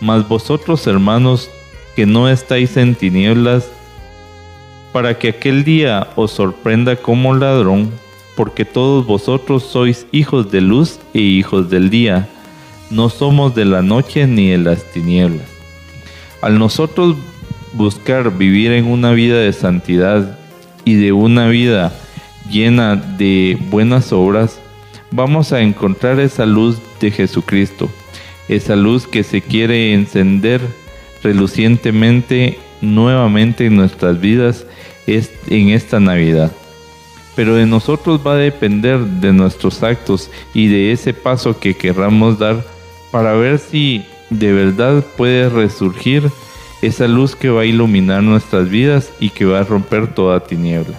Mas 0.00 0.26
vosotros, 0.26 0.86
hermanos, 0.86 1.50
que 1.94 2.06
no 2.06 2.28
estáis 2.28 2.76
en 2.76 2.94
tinieblas, 2.94 3.68
para 4.94 5.18
que 5.18 5.30
aquel 5.30 5.64
día 5.64 6.06
os 6.14 6.30
sorprenda 6.30 6.94
como 6.94 7.34
ladrón, 7.34 7.90
porque 8.36 8.64
todos 8.64 9.04
vosotros 9.04 9.64
sois 9.64 10.06
hijos 10.12 10.52
de 10.52 10.60
luz 10.60 11.00
e 11.12 11.18
hijos 11.18 11.68
del 11.68 11.90
día, 11.90 12.28
no 12.90 13.08
somos 13.08 13.56
de 13.56 13.64
la 13.64 13.82
noche 13.82 14.28
ni 14.28 14.50
de 14.50 14.58
las 14.58 14.84
tinieblas. 14.92 15.48
Al 16.40 16.60
nosotros 16.60 17.16
buscar 17.72 18.38
vivir 18.38 18.70
en 18.70 18.86
una 18.86 19.10
vida 19.10 19.38
de 19.38 19.52
santidad 19.52 20.38
y 20.84 20.94
de 20.94 21.10
una 21.10 21.48
vida 21.48 21.92
llena 22.48 22.94
de 22.94 23.58
buenas 23.70 24.12
obras, 24.12 24.60
vamos 25.10 25.52
a 25.52 25.60
encontrar 25.60 26.20
esa 26.20 26.46
luz 26.46 26.78
de 27.00 27.10
Jesucristo, 27.10 27.90
esa 28.48 28.76
luz 28.76 29.08
que 29.08 29.24
se 29.24 29.42
quiere 29.42 29.92
encender 29.92 30.60
relucientemente 31.20 32.60
nuevamente 32.80 33.66
en 33.66 33.74
nuestras 33.74 34.20
vidas 34.20 34.64
en 35.06 35.68
esta 35.68 36.00
Navidad. 36.00 36.52
Pero 37.36 37.56
de 37.56 37.66
nosotros 37.66 38.20
va 38.24 38.34
a 38.34 38.36
depender 38.36 38.98
de 38.98 39.32
nuestros 39.32 39.82
actos 39.82 40.30
y 40.52 40.68
de 40.68 40.92
ese 40.92 41.12
paso 41.12 41.58
que 41.58 41.76
querramos 41.76 42.38
dar 42.38 42.64
para 43.10 43.32
ver 43.32 43.58
si 43.58 44.04
de 44.30 44.52
verdad 44.52 45.04
puede 45.16 45.48
resurgir 45.48 46.30
esa 46.82 47.08
luz 47.08 47.34
que 47.34 47.50
va 47.50 47.62
a 47.62 47.66
iluminar 47.66 48.22
nuestras 48.22 48.68
vidas 48.68 49.10
y 49.20 49.30
que 49.30 49.44
va 49.44 49.60
a 49.60 49.64
romper 49.64 50.14
toda 50.14 50.40
tiniebla. 50.40 50.98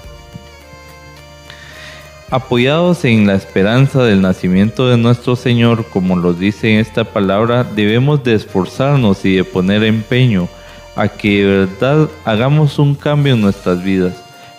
Apoyados 2.31 3.05
en 3.05 3.27
la 3.27 3.35
esperanza 3.35 4.03
del 4.03 4.21
nacimiento 4.21 4.89
de 4.89 4.97
nuestro 4.97 5.35
Señor, 5.35 5.85
como 5.85 6.15
lo 6.15 6.33
dice 6.33 6.73
en 6.73 6.79
esta 6.79 7.03
palabra, 7.03 7.63
debemos 7.63 8.23
de 8.23 8.33
esforzarnos 8.33 9.23
y 9.25 9.35
de 9.35 9.43
poner 9.43 9.83
empeño 9.83 10.49
a 10.95 11.07
que 11.07 11.43
de 11.43 11.65
verdad 11.65 12.09
hagamos 12.23 12.79
un 12.79 12.95
cambio 12.95 13.33
en 13.33 13.41
nuestras 13.41 13.83
vidas, 13.83 14.13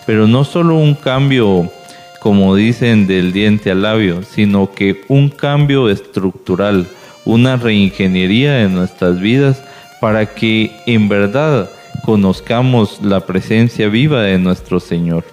pero 0.07 0.27
no 0.27 0.45
solo 0.45 0.77
un 0.77 0.95
cambio 0.95 1.71
como 2.21 2.57
dicen 2.57 3.07
del 3.07 3.33
diente 3.33 3.71
al 3.71 3.83
labio, 3.83 4.23
sino 4.23 4.73
que 4.73 5.03
un 5.09 5.29
cambio 5.29 5.89
estructural, 5.89 6.87
una 7.25 7.57
reingeniería 7.57 8.55
de 8.55 8.69
nuestras 8.69 9.21
vidas 9.21 9.63
para 10.01 10.27
que 10.35 10.73
en 10.87 11.09
verdad 11.09 11.71
conozcamos 12.05 13.01
la 13.03 13.21
presencia 13.21 13.89
viva 13.89 14.23
de 14.23 14.39
nuestro 14.39 14.81
Señor, 14.81 15.25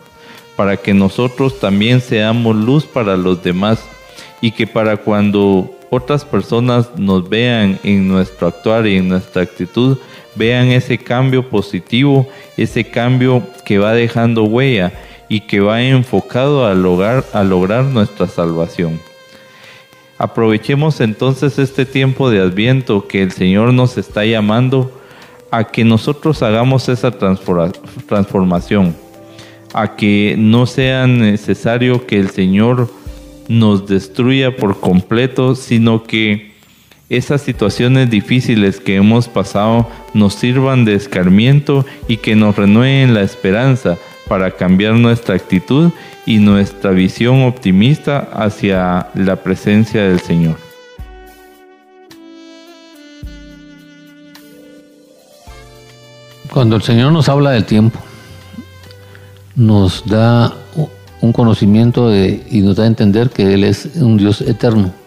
para 0.55 0.77
que 0.77 0.93
nosotros 0.93 1.59
también 1.59 1.99
seamos 2.01 2.55
luz 2.55 2.85
para 2.85 3.17
los 3.17 3.43
demás 3.43 3.83
y 4.41 4.51
que 4.51 4.67
para 4.67 4.97
cuando 4.97 5.69
otras 5.89 6.25
personas 6.25 6.89
nos 6.97 7.29
vean 7.29 7.79
en 7.83 8.07
nuestro 8.07 8.47
actuar 8.47 8.87
y 8.87 8.97
en 8.97 9.09
nuestra 9.09 9.43
actitud, 9.43 9.97
vean 10.35 10.67
ese 10.67 10.97
cambio 10.97 11.49
positivo, 11.49 12.27
ese 12.57 12.83
cambio 12.83 13.43
que 13.65 13.77
va 13.77 13.93
dejando 13.93 14.43
huella 14.43 14.91
y 15.29 15.41
que 15.41 15.59
va 15.59 15.81
enfocado 15.81 16.65
a 16.65 16.73
lograr, 16.73 17.23
a 17.33 17.43
lograr 17.43 17.85
nuestra 17.85 18.27
salvación. 18.27 18.99
Aprovechemos 20.17 21.01
entonces 21.01 21.59
este 21.59 21.85
tiempo 21.85 22.29
de 22.29 22.39
adviento 22.39 23.07
que 23.07 23.21
el 23.21 23.31
Señor 23.31 23.73
nos 23.73 23.97
está 23.97 24.25
llamando 24.25 25.01
a 25.51 25.65
que 25.65 25.83
nosotros 25.83 26.41
hagamos 26.41 26.87
esa 26.89 27.11
transformación, 27.11 28.95
a 29.73 29.95
que 29.95 30.35
no 30.37 30.65
sea 30.65 31.07
necesario 31.07 32.05
que 32.07 32.19
el 32.19 32.29
Señor 32.29 32.89
nos 33.47 33.87
destruya 33.87 34.55
por 34.55 34.79
completo, 34.79 35.55
sino 35.55 36.03
que 36.03 36.52
esas 37.17 37.41
situaciones 37.41 38.09
difíciles 38.09 38.79
que 38.79 38.95
hemos 38.95 39.27
pasado 39.27 39.87
nos 40.13 40.33
sirvan 40.33 40.83
de 40.83 40.95
escarmiento 40.95 41.85
y 42.07 42.17
que 42.17 42.35
nos 42.35 42.55
renueven 42.55 43.13
la 43.13 43.21
esperanza 43.21 43.97
para 44.27 44.51
cambiar 44.51 44.95
nuestra 44.95 45.35
actitud 45.35 45.91
y 46.25 46.37
nuestra 46.37 46.91
visión 46.91 47.43
optimista 47.43 48.29
hacia 48.33 49.07
la 49.13 49.35
presencia 49.35 50.03
del 50.03 50.19
Señor. 50.21 50.57
Cuando 56.51 56.75
el 56.75 56.81
Señor 56.81 57.11
nos 57.11 57.29
habla 57.29 57.51
del 57.51 57.65
tiempo, 57.65 57.99
nos 59.55 60.03
da 60.05 60.53
un 61.21 61.31
conocimiento 61.31 62.11
y 62.15 62.61
nos 62.61 62.75
da 62.75 62.83
a 62.85 62.87
entender 62.87 63.29
que 63.29 63.53
Él 63.53 63.63
es 63.63 63.89
un 63.97 64.17
Dios 64.17 64.41
eterno 64.41 65.02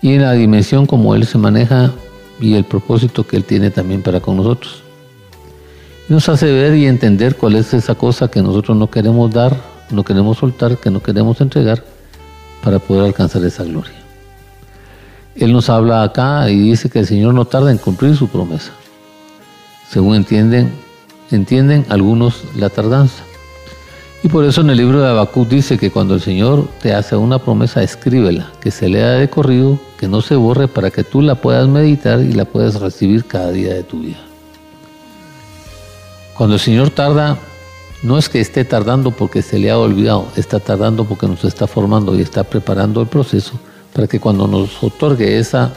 y 0.00 0.14
en 0.14 0.22
la 0.22 0.32
dimensión 0.32 0.86
como 0.86 1.14
Él 1.14 1.26
se 1.26 1.38
maneja 1.38 1.92
y 2.40 2.54
el 2.54 2.64
propósito 2.64 3.26
que 3.26 3.36
Él 3.36 3.44
tiene 3.44 3.70
también 3.70 4.02
para 4.02 4.20
con 4.20 4.36
nosotros. 4.36 4.82
Nos 6.08 6.28
hace 6.28 6.50
ver 6.50 6.74
y 6.74 6.86
entender 6.86 7.36
cuál 7.36 7.56
es 7.56 7.74
esa 7.74 7.94
cosa 7.94 8.28
que 8.28 8.40
nosotros 8.40 8.76
no 8.76 8.90
queremos 8.90 9.30
dar, 9.30 9.56
no 9.90 10.04
queremos 10.04 10.38
soltar, 10.38 10.78
que 10.78 10.90
no 10.90 11.02
queremos 11.02 11.40
entregar 11.40 11.84
para 12.62 12.78
poder 12.78 13.04
alcanzar 13.04 13.44
esa 13.44 13.64
gloria. 13.64 13.92
Él 15.34 15.52
nos 15.52 15.68
habla 15.68 16.02
acá 16.02 16.48
y 16.50 16.58
dice 16.58 16.88
que 16.90 17.00
el 17.00 17.06
Señor 17.06 17.34
no 17.34 17.44
tarda 17.44 17.70
en 17.70 17.78
cumplir 17.78 18.16
su 18.16 18.28
promesa. 18.28 18.72
Según 19.90 20.16
entienden, 20.16 20.72
entienden 21.30 21.86
algunos 21.88 22.42
la 22.56 22.70
tardanza. 22.70 23.27
Y 24.22 24.28
por 24.28 24.44
eso 24.44 24.62
en 24.62 24.70
el 24.70 24.78
libro 24.78 25.00
de 25.00 25.08
Habacuc 25.08 25.48
dice 25.48 25.78
que 25.78 25.92
cuando 25.92 26.14
el 26.14 26.20
Señor 26.20 26.68
te 26.82 26.92
hace 26.92 27.14
una 27.14 27.38
promesa, 27.38 27.84
escríbela, 27.84 28.50
que 28.60 28.72
se 28.72 28.88
lea 28.88 29.10
de 29.10 29.30
corrido, 29.30 29.78
que 29.96 30.08
no 30.08 30.22
se 30.22 30.34
borre 30.34 30.66
para 30.66 30.90
que 30.90 31.04
tú 31.04 31.22
la 31.22 31.36
puedas 31.36 31.68
meditar 31.68 32.20
y 32.20 32.32
la 32.32 32.44
puedas 32.44 32.80
recibir 32.80 33.26
cada 33.26 33.52
día 33.52 33.74
de 33.74 33.84
tu 33.84 34.00
vida. 34.00 34.18
Cuando 36.36 36.56
el 36.56 36.60
Señor 36.60 36.90
tarda, 36.90 37.38
no 38.02 38.18
es 38.18 38.28
que 38.28 38.40
esté 38.40 38.64
tardando 38.64 39.12
porque 39.12 39.40
se 39.40 39.58
le 39.58 39.70
ha 39.70 39.78
olvidado, 39.78 40.26
está 40.34 40.58
tardando 40.58 41.04
porque 41.04 41.28
nos 41.28 41.44
está 41.44 41.68
formando 41.68 42.16
y 42.16 42.20
está 42.20 42.42
preparando 42.42 43.00
el 43.00 43.06
proceso 43.06 43.52
para 43.92 44.08
que 44.08 44.18
cuando 44.18 44.48
nos 44.48 44.82
otorgue 44.82 45.38
esa, 45.38 45.72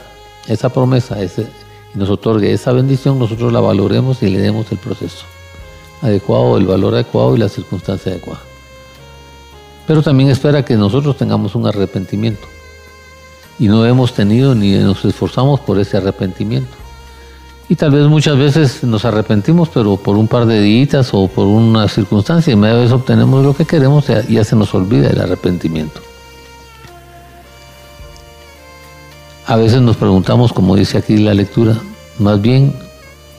esa 0.48 0.68
promesa 0.68 1.20
ese, 1.22 1.46
y 1.94 1.98
nos 1.98 2.10
otorgue 2.10 2.52
esa 2.52 2.72
bendición, 2.72 3.20
nosotros 3.20 3.52
la 3.52 3.60
valoremos 3.60 4.20
y 4.22 4.30
le 4.30 4.40
demos 4.40 4.70
el 4.72 4.78
proceso 4.78 5.26
adecuado, 6.02 6.58
el 6.58 6.66
valor 6.66 6.94
adecuado 6.94 7.34
y 7.36 7.38
la 7.38 7.48
circunstancia 7.48 8.12
adecuada. 8.12 8.40
Pero 9.86 10.02
también 10.02 10.30
espera 10.30 10.64
que 10.64 10.76
nosotros 10.76 11.16
tengamos 11.16 11.54
un 11.54 11.66
arrepentimiento. 11.66 12.46
Y 13.58 13.68
no 13.68 13.86
hemos 13.86 14.12
tenido 14.12 14.54
ni 14.54 14.72
nos 14.72 15.04
esforzamos 15.04 15.60
por 15.60 15.78
ese 15.78 15.96
arrepentimiento. 15.96 16.76
Y 17.68 17.76
tal 17.76 17.92
vez 17.92 18.06
muchas 18.06 18.36
veces 18.36 18.82
nos 18.84 19.04
arrepentimos, 19.04 19.68
pero 19.68 19.96
por 19.96 20.16
un 20.16 20.28
par 20.28 20.46
de 20.46 20.60
días 20.60 21.10
o 21.12 21.28
por 21.28 21.46
una 21.46 21.88
circunstancia, 21.88 22.52
y 22.52 22.56
media 22.56 22.76
vez 22.76 22.92
obtenemos 22.92 23.44
lo 23.44 23.54
que 23.54 23.64
queremos 23.64 24.06
y 24.28 24.34
ya 24.34 24.44
se 24.44 24.56
nos 24.56 24.74
olvida 24.74 25.08
el 25.08 25.20
arrepentimiento. 25.20 26.00
A 29.46 29.56
veces 29.56 29.80
nos 29.80 29.96
preguntamos, 29.96 30.52
como 30.52 30.76
dice 30.76 30.98
aquí 30.98 31.16
la 31.16 31.34
lectura, 31.34 31.76
más 32.18 32.40
bien, 32.40 32.74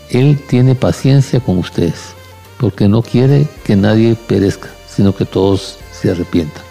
Él 0.09 0.39
tiene 0.47 0.75
paciencia 0.75 1.39
con 1.39 1.57
ustedes 1.57 2.13
porque 2.63 2.87
no 2.87 3.01
quiere 3.01 3.45
que 3.65 3.75
nadie 3.75 4.15
perezca, 4.15 4.69
sino 4.87 5.13
que 5.13 5.25
todos 5.25 5.79
se 5.91 6.11
arrepientan. 6.11 6.63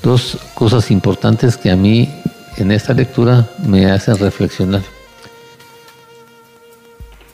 Dos 0.00 0.38
cosas 0.54 0.92
importantes 0.92 1.56
que 1.56 1.72
a 1.72 1.76
mí 1.76 2.08
en 2.56 2.70
esta 2.70 2.94
lectura 2.94 3.50
me 3.66 3.90
hacen 3.90 4.16
reflexionar. 4.16 4.82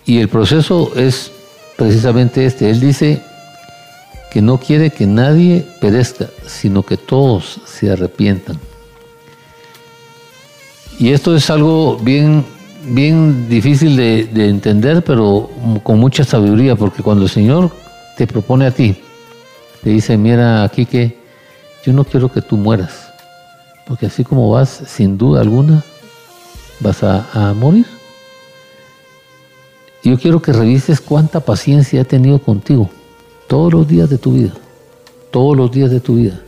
Y 0.07 0.21
el 0.21 0.31
proceso 0.31 0.93
es 0.97 1.31
precisamente 1.77 2.47
este. 2.47 2.71
Él 2.71 2.81
dice 2.81 3.23
que 4.31 4.41
no 4.41 4.57
quiere 4.57 4.88
que 4.88 5.07
nadie 5.07 5.67
perezca, 5.79 6.31
sino 6.47 6.83
que 6.83 6.97
todos 6.97 7.61
se 7.66 7.91
arrepientan. 7.91 8.59
Y 10.99 11.12
esto 11.12 11.37
es 11.37 11.51
algo 11.51 11.99
bien 11.99 12.47
bien 12.85 13.49
difícil 13.49 13.97
de, 13.97 14.49
entender, 14.49 15.03
pero 15.05 15.51
con 15.83 15.99
mucha 15.99 16.24
sabiduría, 16.24 16.76
porque 16.76 17.03
cuando 17.03 17.24
el 17.24 17.30
Señor 17.30 17.70
te 18.16 18.26
propone 18.26 18.66
a 18.66 18.70
ti, 18.70 18.97
te 19.83 19.91
dice, 19.91 20.16
mira 20.16 20.64
aquí 20.64 20.87
que 20.87 21.18
yo 21.85 21.93
no 21.93 22.05
quiero 22.05 22.30
que 22.30 22.43
tú 22.43 22.57
mueras, 22.57 23.12
porque 23.87 24.07
así 24.07 24.24
como 24.24 24.51
vas, 24.51 24.83
sin 24.87 25.18
duda 25.18 25.41
alguna, 25.41 25.83
vas 26.80 27.03
a, 27.03 27.26
a 27.33 27.55
morir. 27.55 27.87
Yo 30.05 30.18
quiero 30.18 30.43
que 30.43 30.53
revises 30.53 31.01
cuánta 31.01 31.41
paciencia 31.41 32.01
he 32.01 32.05
tenido 32.05 32.41
contigo 32.41 32.91
todos 33.47 33.72
los 33.72 33.87
días 33.87 34.11
de 34.11 34.18
tu 34.18 34.33
vida, 34.33 34.53
todos 35.30 35.57
los 35.57 35.70
días 35.70 35.91
de 35.91 36.01
tu 36.01 36.16
vida. 36.16 36.41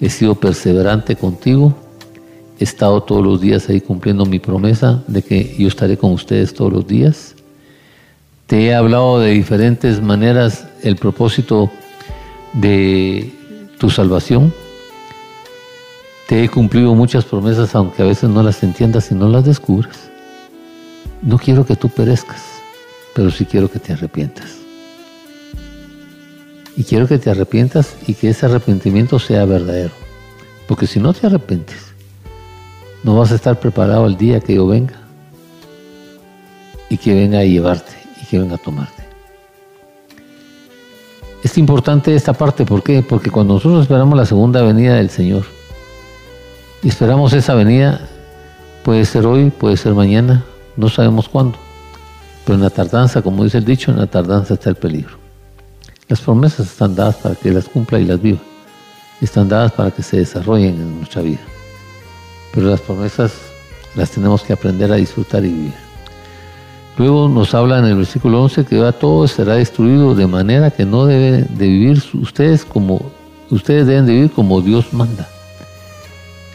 He 0.00 0.08
sido 0.08 0.34
perseverante 0.34 1.16
contigo, 1.16 1.74
he 2.58 2.64
estado 2.64 3.02
todos 3.02 3.24
los 3.24 3.40
días 3.40 3.68
ahí 3.68 3.80
cumpliendo 3.80 4.26
mi 4.26 4.38
promesa 4.38 5.02
de 5.06 5.22
que 5.22 5.54
yo 5.58 5.68
estaré 5.68 5.96
con 5.96 6.12
ustedes 6.12 6.54
todos 6.54 6.72
los 6.72 6.86
días. 6.86 7.34
Te 8.46 8.66
he 8.66 8.74
hablado 8.74 9.20
de 9.20 9.30
diferentes 9.30 10.02
maneras 10.02 10.66
el 10.82 10.96
propósito 10.96 11.70
de 12.54 13.30
tu 13.78 13.90
salvación. 13.90 14.52
Te 16.26 16.44
he 16.44 16.48
cumplido 16.48 16.94
muchas 16.94 17.24
promesas, 17.24 17.74
aunque 17.74 18.02
a 18.02 18.06
veces 18.06 18.28
no 18.28 18.42
las 18.42 18.62
entiendas 18.62 19.10
y 19.10 19.14
no 19.14 19.28
las 19.28 19.44
descubras. 19.44 20.10
No 21.22 21.38
quiero 21.38 21.64
que 21.64 21.76
tú 21.76 21.88
perezcas, 21.88 22.42
pero 23.14 23.30
sí 23.30 23.44
quiero 23.44 23.70
que 23.70 23.78
te 23.78 23.92
arrepientas. 23.92 24.56
Y 26.76 26.84
quiero 26.84 27.08
que 27.08 27.18
te 27.18 27.30
arrepientas 27.30 27.96
y 28.06 28.14
que 28.14 28.30
ese 28.30 28.46
arrepentimiento 28.46 29.18
sea 29.18 29.44
verdadero. 29.44 29.92
Porque 30.66 30.86
si 30.86 31.00
no 31.00 31.12
te 31.12 31.26
arrepientes, 31.26 31.87
no 33.02 33.16
vas 33.16 33.32
a 33.32 33.36
estar 33.36 33.58
preparado 33.58 34.06
el 34.06 34.16
día 34.16 34.40
que 34.40 34.54
yo 34.54 34.66
venga 34.66 34.94
y 36.88 36.96
que 36.96 37.14
venga 37.14 37.40
a 37.40 37.44
llevarte 37.44 37.92
y 38.22 38.26
que 38.26 38.38
venga 38.38 38.56
a 38.56 38.58
tomarte. 38.58 39.04
Es 41.42 41.56
importante 41.56 42.14
esta 42.14 42.32
parte, 42.32 42.64
¿por 42.64 42.82
qué? 42.82 43.02
Porque 43.02 43.30
cuando 43.30 43.54
nosotros 43.54 43.82
esperamos 43.82 44.18
la 44.18 44.26
segunda 44.26 44.60
venida 44.62 44.96
del 44.96 45.08
Señor, 45.08 45.44
y 46.82 46.88
esperamos 46.88 47.32
esa 47.32 47.54
venida, 47.54 48.00
puede 48.84 49.04
ser 49.04 49.26
hoy, 49.26 49.50
puede 49.50 49.76
ser 49.76 49.94
mañana, 49.94 50.44
no 50.76 50.88
sabemos 50.88 51.28
cuándo, 51.28 51.58
pero 52.44 52.56
en 52.56 52.62
la 52.62 52.70
tardanza, 52.70 53.22
como 53.22 53.44
dice 53.44 53.58
el 53.58 53.64
dicho, 53.64 53.90
en 53.90 53.98
la 53.98 54.06
tardanza 54.06 54.54
está 54.54 54.70
el 54.70 54.76
peligro. 54.76 55.16
Las 56.08 56.20
promesas 56.20 56.66
están 56.66 56.94
dadas 56.94 57.16
para 57.16 57.34
que 57.34 57.50
las 57.50 57.68
cumpla 57.68 57.98
y 57.98 58.04
las 58.04 58.20
viva, 58.20 58.38
están 59.20 59.48
dadas 59.48 59.72
para 59.72 59.90
que 59.90 60.02
se 60.02 60.18
desarrollen 60.18 60.74
en 60.74 60.98
nuestra 60.98 61.22
vida, 61.22 61.40
pero 62.52 62.68
las 62.68 62.80
promesas 62.80 63.32
las 63.94 64.10
tenemos 64.10 64.42
que 64.42 64.52
aprender 64.52 64.92
a 64.92 64.96
disfrutar 64.96 65.44
y 65.44 65.52
vivir. 65.52 65.88
Luego 66.96 67.28
nos 67.28 67.54
habla 67.54 67.78
en 67.78 67.84
el 67.84 67.96
versículo 67.96 68.42
11 68.42 68.64
que 68.64 68.92
todo 68.98 69.28
será 69.28 69.54
destruido 69.54 70.14
de 70.14 70.26
manera 70.26 70.70
que 70.70 70.84
no 70.84 71.06
deben 71.06 71.46
de 71.56 71.66
vivir 71.68 72.02
ustedes 72.14 72.64
como 72.64 73.12
ustedes 73.50 73.86
deben 73.86 74.06
de 74.06 74.14
vivir 74.14 74.32
como 74.32 74.60
Dios 74.60 74.92
manda. 74.92 75.28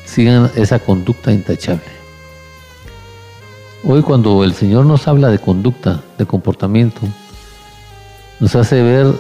Sigan 0.06 0.52
esa 0.56 0.80
conducta 0.80 1.32
intachable. 1.32 1.82
Hoy 3.86 4.02
cuando 4.02 4.44
el 4.44 4.54
Señor 4.54 4.86
nos 4.86 5.08
habla 5.08 5.30
de 5.30 5.40
conducta, 5.40 6.02
de 6.18 6.26
comportamiento, 6.26 7.02
nos 8.40 8.56
hace 8.56 8.82
ver 8.82 9.14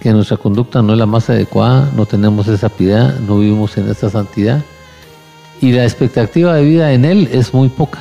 que 0.00 0.12
nuestra 0.12 0.36
conducta 0.36 0.82
no 0.82 0.92
es 0.92 0.98
la 0.98 1.06
más 1.06 1.28
adecuada, 1.30 1.90
no 1.96 2.06
tenemos 2.06 2.48
esa 2.48 2.68
piedad, 2.68 3.18
no 3.20 3.38
vivimos 3.38 3.76
en 3.78 3.90
esa 3.90 4.10
santidad 4.10 4.62
y 5.60 5.72
la 5.72 5.84
expectativa 5.84 6.54
de 6.54 6.64
vida 6.64 6.92
en 6.92 7.04
Él 7.04 7.28
es 7.32 7.52
muy 7.52 7.68
poca. 7.68 8.00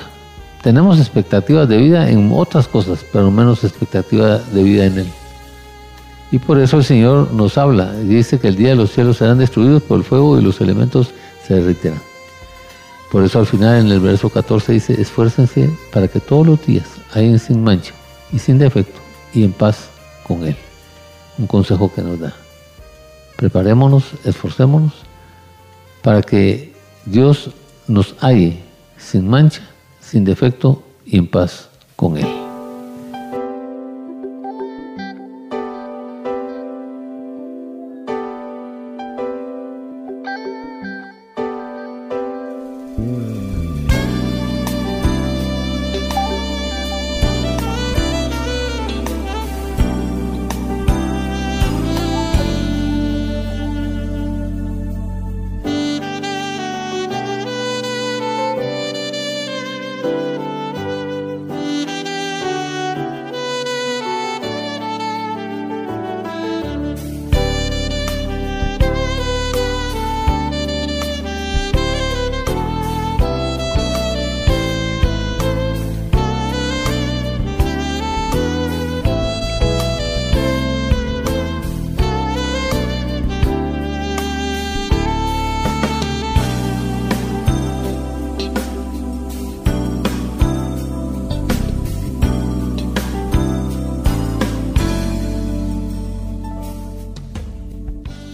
Tenemos 0.61 0.99
expectativas 0.99 1.67
de 1.69 1.77
vida 1.77 2.09
en 2.09 2.31
otras 2.33 2.67
cosas, 2.67 3.05
pero 3.11 3.31
menos 3.31 3.63
expectativa 3.63 4.39
de 4.39 4.63
vida 4.63 4.85
en 4.85 4.99
Él. 4.99 5.07
Y 6.31 6.39
por 6.39 6.59
eso 6.59 6.77
el 6.77 6.83
Señor 6.83 7.31
nos 7.31 7.57
habla 7.57 7.93
dice 7.93 8.39
que 8.39 8.49
el 8.49 8.55
día 8.55 8.69
de 8.69 8.75
los 8.75 8.91
cielos 8.91 9.17
serán 9.17 9.37
destruidos 9.37 9.81
por 9.83 9.97
el 9.97 10.03
fuego 10.03 10.37
y 10.37 10.41
los 10.41 10.59
elementos 10.59 11.11
se 11.45 11.55
derritirán. 11.55 12.01
Por 13.11 13.23
eso 13.23 13.39
al 13.39 13.45
final 13.45 13.85
en 13.85 13.91
el 13.91 14.01
verso 14.01 14.29
14 14.29 14.73
dice, 14.73 15.01
esfuércense 15.01 15.69
para 15.93 16.09
que 16.09 16.19
todos 16.19 16.45
los 16.45 16.65
días 16.65 16.85
hayan 17.13 17.39
sin 17.39 17.63
mancha 17.63 17.93
y 18.33 18.39
sin 18.39 18.57
defecto 18.57 18.99
y 19.33 19.45
en 19.45 19.53
paz 19.53 19.89
con 20.27 20.45
Él. 20.45 20.57
Un 21.37 21.47
consejo 21.47 21.93
que 21.93 22.01
nos 22.01 22.19
da. 22.19 22.33
Preparémonos, 23.37 24.03
esforcémonos 24.25 24.91
para 26.01 26.21
que 26.21 26.73
Dios 27.11 27.49
nos 27.87 28.15
halle 28.19 28.59
sin 28.97 29.27
mancha 29.29 29.61
sin 30.01 30.23
defecto 30.23 30.83
y 31.05 31.17
en 31.17 31.27
paz 31.27 31.69
con 31.95 32.17
Él. 32.17 32.46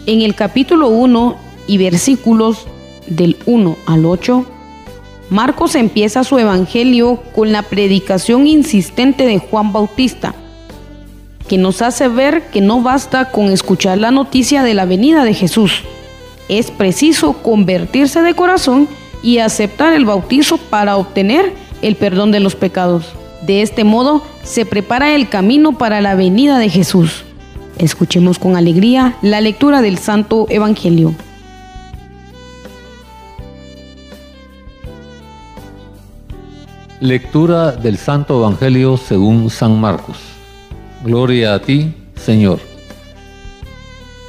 En 0.05 0.21
el 0.21 0.35
capítulo 0.35 0.89
1 0.89 1.37
y 1.65 1.77
versículos 1.77 2.67
del 3.07 3.37
1 3.45 3.77
al 3.85 4.05
8, 4.05 4.45
Marcos 5.29 5.75
empieza 5.75 6.25
su 6.25 6.37
evangelio 6.37 7.21
con 7.33 7.53
la 7.53 7.61
predicación 7.61 8.45
insistente 8.45 9.25
de 9.25 9.37
Juan 9.37 9.71
Bautista, 9.71 10.35
que 11.47 11.57
nos 11.57 11.81
hace 11.81 12.09
ver 12.09 12.47
que 12.47 12.59
no 12.59 12.81
basta 12.81 13.31
con 13.31 13.45
escuchar 13.45 13.97
la 13.97 14.11
noticia 14.11 14.61
de 14.63 14.73
la 14.73 14.83
venida 14.83 15.23
de 15.23 15.33
Jesús. 15.33 15.83
Es 16.49 16.69
preciso 16.69 17.41
convertirse 17.41 18.21
de 18.21 18.33
corazón 18.33 18.89
y 19.23 19.37
aceptar 19.37 19.93
el 19.93 20.03
bautizo 20.03 20.57
para 20.57 20.97
obtener 20.97 21.53
el 21.81 21.95
perdón 21.95 22.33
de 22.33 22.41
los 22.41 22.55
pecados. 22.55 23.13
De 23.43 23.61
este 23.61 23.85
modo 23.85 24.21
se 24.43 24.65
prepara 24.65 25.15
el 25.15 25.29
camino 25.29 25.77
para 25.77 26.01
la 26.01 26.15
venida 26.15 26.59
de 26.59 26.67
Jesús. 26.67 27.23
Escuchemos 27.79 28.37
con 28.37 28.55
alegría 28.55 29.17
la 29.23 29.41
lectura 29.41 29.81
del 29.81 29.97
Santo 29.97 30.45
Evangelio. 30.49 31.15
Lectura 36.99 37.71
del 37.71 37.97
Santo 37.97 38.39
Evangelio 38.39 38.95
según 38.95 39.49
San 39.49 39.81
Marcos. 39.81 40.17
Gloria 41.03 41.55
a 41.55 41.61
ti, 41.61 41.93
Señor. 42.15 42.59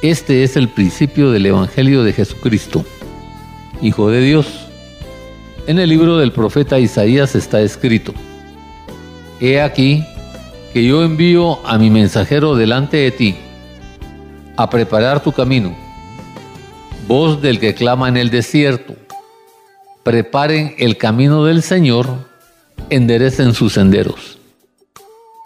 Este 0.01 0.43
es 0.43 0.57
el 0.57 0.67
principio 0.67 1.31
del 1.31 1.45
Evangelio 1.45 2.03
de 2.03 2.13
Jesucristo, 2.13 2.83
Hijo 3.81 4.09
de 4.09 4.21
Dios. 4.21 4.47
En 5.67 5.77
el 5.77 5.89
libro 5.89 6.17
del 6.17 6.31
profeta 6.31 6.79
Isaías 6.79 7.35
está 7.35 7.61
escrito, 7.61 8.13
He 9.39 9.61
aquí 9.61 10.03
que 10.75 10.83
yo 10.83 11.03
envío 11.03 11.65
a 11.65 11.77
mi 11.77 11.89
mensajero 11.89 12.53
delante 12.53 12.97
de 12.97 13.11
ti, 13.11 13.35
a 14.57 14.69
preparar 14.69 15.23
tu 15.23 15.31
camino. 15.31 15.73
Voz 17.07 17.41
del 17.41 17.61
que 17.61 17.73
clama 17.73 18.09
en 18.09 18.17
el 18.17 18.29
desierto, 18.29 18.93
preparen 20.03 20.75
el 20.77 20.97
camino 20.97 21.45
del 21.45 21.61
Señor, 21.61 22.07
enderecen 22.89 23.53
sus 23.53 23.71
senderos. 23.71 24.37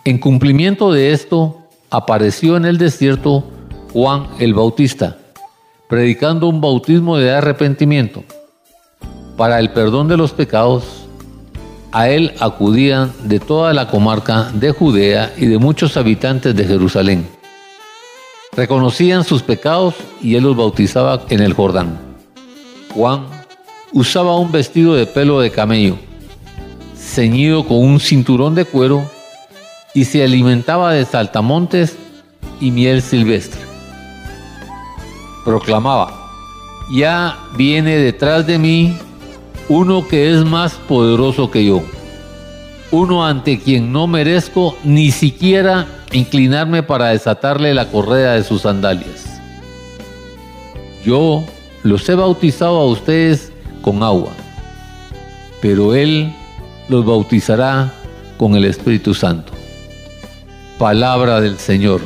En 0.03 0.17
cumplimiento 0.17 0.91
de 0.91 1.11
esto, 1.11 1.59
apareció 1.91 2.57
en 2.57 2.65
el 2.65 2.79
desierto 2.79 3.51
Juan 3.93 4.29
el 4.39 4.55
Bautista, 4.55 5.15
predicando 5.87 6.47
un 6.47 6.59
bautismo 6.59 7.17
de 7.17 7.29
arrepentimiento 7.29 8.23
para 9.37 9.59
el 9.59 9.73
perdón 9.73 10.07
de 10.07 10.17
los 10.17 10.31
pecados 10.31 10.98
a 11.91 12.09
él 12.09 12.33
acudían 12.39 13.11
de 13.23 13.39
toda 13.39 13.73
la 13.73 13.87
comarca 13.87 14.51
de 14.53 14.71
Judea 14.71 15.33
y 15.37 15.45
de 15.47 15.57
muchos 15.57 15.97
habitantes 15.97 16.55
de 16.55 16.65
Jerusalén. 16.65 17.27
Reconocían 18.55 19.23
sus 19.23 19.41
pecados 19.41 19.95
y 20.21 20.35
él 20.35 20.43
los 20.43 20.55
bautizaba 20.55 21.23
en 21.29 21.41
el 21.41 21.53
Jordán. 21.53 21.97
Juan 22.93 23.25
usaba 23.91 24.37
un 24.37 24.51
vestido 24.51 24.95
de 24.95 25.05
pelo 25.05 25.39
de 25.39 25.51
camello, 25.51 25.97
ceñido 26.95 27.65
con 27.67 27.77
un 27.77 27.99
cinturón 27.99 28.55
de 28.55 28.65
cuero, 28.65 29.03
y 29.93 30.05
se 30.05 30.23
alimentaba 30.23 30.93
de 30.93 31.05
saltamontes 31.05 31.97
y 32.61 32.71
miel 32.71 33.01
silvestre. 33.01 33.61
Proclamaba, 35.43 36.29
ya 36.91 37.39
viene 37.55 37.97
detrás 37.97 38.45
de 38.45 38.59
mí 38.59 38.97
uno 39.69 40.07
que 40.07 40.31
es 40.31 40.43
más 40.43 40.73
poderoso 40.73 41.51
que 41.51 41.63
yo, 41.63 41.83
uno 42.91 43.25
ante 43.25 43.59
quien 43.59 43.91
no 43.91 44.07
merezco 44.07 44.75
ni 44.83 45.11
siquiera 45.11 45.87
inclinarme 46.11 46.81
para 46.81 47.09
desatarle 47.09 47.75
la 47.75 47.89
correa 47.89 48.33
de 48.33 48.43
sus 48.43 48.63
sandalias. 48.63 49.39
Yo 51.05 51.43
los 51.83 52.09
he 52.09 52.15
bautizado 52.15 52.77
a 52.77 52.85
ustedes 52.85 53.53
con 53.81 54.01
agua, 54.01 54.31
pero 55.61 55.93
Él 55.93 56.33
los 56.89 57.05
bautizará 57.05 57.93
con 58.37 58.55
el 58.55 58.65
Espíritu 58.65 59.13
Santo. 59.13 59.53
Palabra 60.79 61.41
del 61.41 61.59
Señor. 61.59 62.01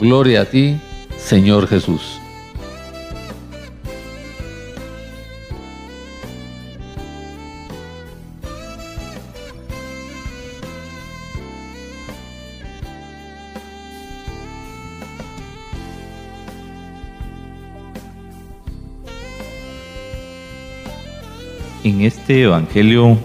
Gloria 0.00 0.42
a 0.42 0.44
ti, 0.46 0.76
Señor 1.18 1.68
Jesús. 1.68 2.19
En 21.82 22.02
este 22.02 22.42
Evangelio 22.42 23.16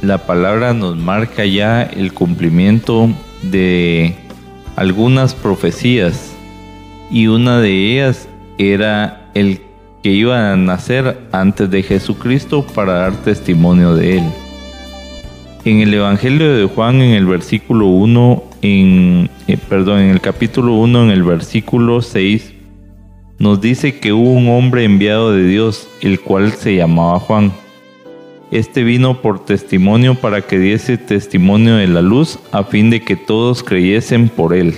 la 0.00 0.18
palabra 0.18 0.72
nos 0.72 0.96
marca 0.96 1.44
ya 1.44 1.82
el 1.82 2.12
cumplimiento 2.14 3.10
de 3.42 4.14
algunas 4.76 5.34
profecías 5.34 6.32
y 7.10 7.26
una 7.26 7.60
de 7.60 7.92
ellas 7.92 8.28
era 8.58 9.28
el 9.34 9.60
que 10.02 10.10
iba 10.10 10.52
a 10.52 10.56
nacer 10.56 11.18
antes 11.32 11.68
de 11.68 11.82
Jesucristo 11.82 12.64
para 12.64 12.92
dar 12.94 13.16
testimonio 13.22 13.94
de 13.94 14.18
él. 14.18 14.24
En 15.64 15.80
el 15.80 15.92
Evangelio 15.92 16.56
de 16.56 16.64
Juan 16.66 17.02
en 17.02 17.14
el 17.14 17.26
versículo 17.26 17.86
1 17.86 18.44
en 18.62 19.30
eh, 19.48 19.58
perdón, 19.68 19.98
en 19.98 20.10
el 20.10 20.20
capítulo 20.20 20.74
1 20.74 21.04
en 21.04 21.10
el 21.10 21.24
versículo 21.24 22.00
6 22.02 22.54
nos 23.40 23.60
dice 23.60 23.98
que 23.98 24.12
hubo 24.12 24.32
un 24.32 24.48
hombre 24.48 24.84
enviado 24.84 25.32
de 25.32 25.46
Dios, 25.46 25.88
el 26.02 26.20
cual 26.20 26.52
se 26.52 26.76
llamaba 26.76 27.18
Juan 27.18 27.52
este 28.50 28.82
vino 28.82 29.22
por 29.22 29.44
testimonio 29.44 30.14
para 30.14 30.42
que 30.42 30.58
diese 30.58 30.98
testimonio 30.98 31.76
de 31.76 31.86
la 31.86 32.02
luz, 32.02 32.38
a 32.52 32.64
fin 32.64 32.90
de 32.90 33.02
que 33.02 33.16
todos 33.16 33.62
creyesen 33.62 34.28
por 34.28 34.54
él. 34.54 34.74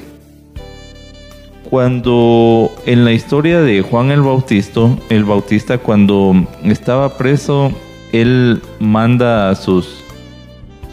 Cuando 1.71 2.71
en 2.85 3.05
la 3.05 3.13
historia 3.13 3.63
de 3.63 3.81
Juan 3.81 4.11
el 4.11 4.21
Bautista, 4.21 4.81
el 5.09 5.25
Bautista 5.25 5.79
cuando 5.79 6.47
estaba 6.65 7.17
preso, 7.17 7.73
él 8.13 8.61
manda 8.79 9.49
a 9.49 9.55
sus 9.55 10.05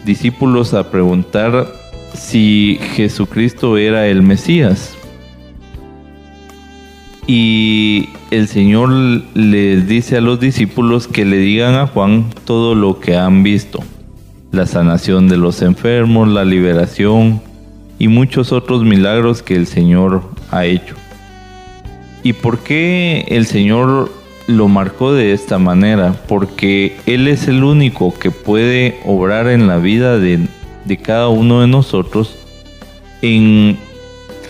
discípulos 0.06 0.72
a 0.72 0.90
preguntar 0.90 1.66
si 2.14 2.78
Jesucristo 2.94 3.76
era 3.76 4.06
el 4.06 4.22
Mesías. 4.22 4.96
Y 7.32 8.08
el 8.32 8.48
Señor 8.48 8.90
les 9.34 9.86
dice 9.86 10.16
a 10.16 10.20
los 10.20 10.40
discípulos 10.40 11.06
que 11.06 11.24
le 11.24 11.36
digan 11.36 11.76
a 11.76 11.86
Juan 11.86 12.24
todo 12.44 12.74
lo 12.74 12.98
que 12.98 13.16
han 13.16 13.44
visto. 13.44 13.84
La 14.50 14.66
sanación 14.66 15.28
de 15.28 15.36
los 15.36 15.62
enfermos, 15.62 16.26
la 16.26 16.44
liberación 16.44 17.40
y 18.00 18.08
muchos 18.08 18.50
otros 18.50 18.82
milagros 18.82 19.44
que 19.44 19.54
el 19.54 19.68
Señor 19.68 20.24
ha 20.50 20.64
hecho. 20.64 20.96
¿Y 22.24 22.32
por 22.32 22.58
qué 22.64 23.24
el 23.28 23.46
Señor 23.46 24.10
lo 24.48 24.66
marcó 24.66 25.12
de 25.12 25.32
esta 25.32 25.60
manera? 25.60 26.20
Porque 26.26 26.96
Él 27.06 27.28
es 27.28 27.46
el 27.46 27.62
único 27.62 28.12
que 28.12 28.32
puede 28.32 28.98
obrar 29.04 29.46
en 29.46 29.68
la 29.68 29.78
vida 29.78 30.18
de, 30.18 30.48
de 30.84 30.96
cada 30.96 31.28
uno 31.28 31.60
de 31.60 31.68
nosotros 31.68 32.34
en 33.22 33.78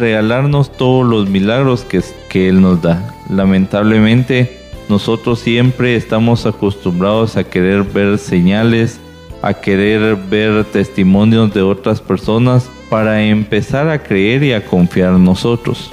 regalarnos 0.00 0.72
todos 0.76 1.06
los 1.06 1.28
milagros 1.28 1.82
que, 1.84 2.02
que 2.28 2.48
Él 2.48 2.60
nos 2.60 2.82
da. 2.82 3.14
Lamentablemente, 3.28 4.58
nosotros 4.88 5.38
siempre 5.38 5.94
estamos 5.94 6.46
acostumbrados 6.46 7.36
a 7.36 7.44
querer 7.44 7.84
ver 7.84 8.18
señales, 8.18 8.98
a 9.40 9.54
querer 9.54 10.16
ver 10.16 10.64
testimonios 10.64 11.54
de 11.54 11.62
otras 11.62 12.00
personas 12.00 12.68
para 12.90 13.22
empezar 13.22 13.88
a 13.88 14.02
creer 14.02 14.42
y 14.42 14.52
a 14.52 14.66
confiar 14.66 15.14
en 15.14 15.24
nosotros. 15.24 15.92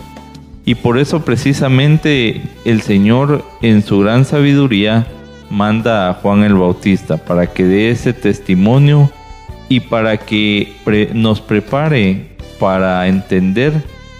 Y 0.65 0.75
por 0.75 0.97
eso 0.97 1.23
precisamente 1.23 2.41
el 2.65 2.81
Señor 2.81 3.45
en 3.61 3.83
su 3.83 3.99
gran 3.99 4.25
sabiduría 4.25 5.07
manda 5.49 6.09
a 6.09 6.13
Juan 6.15 6.43
el 6.43 6.55
Bautista 6.55 7.17
para 7.17 7.47
que 7.47 7.63
dé 7.63 7.91
ese 7.91 8.13
testimonio 8.13 9.11
y 9.69 9.79
para 9.81 10.17
que 10.17 10.73
nos 11.13 11.39
prepare 11.39 12.35
para 12.59 13.07
entender 13.07 13.73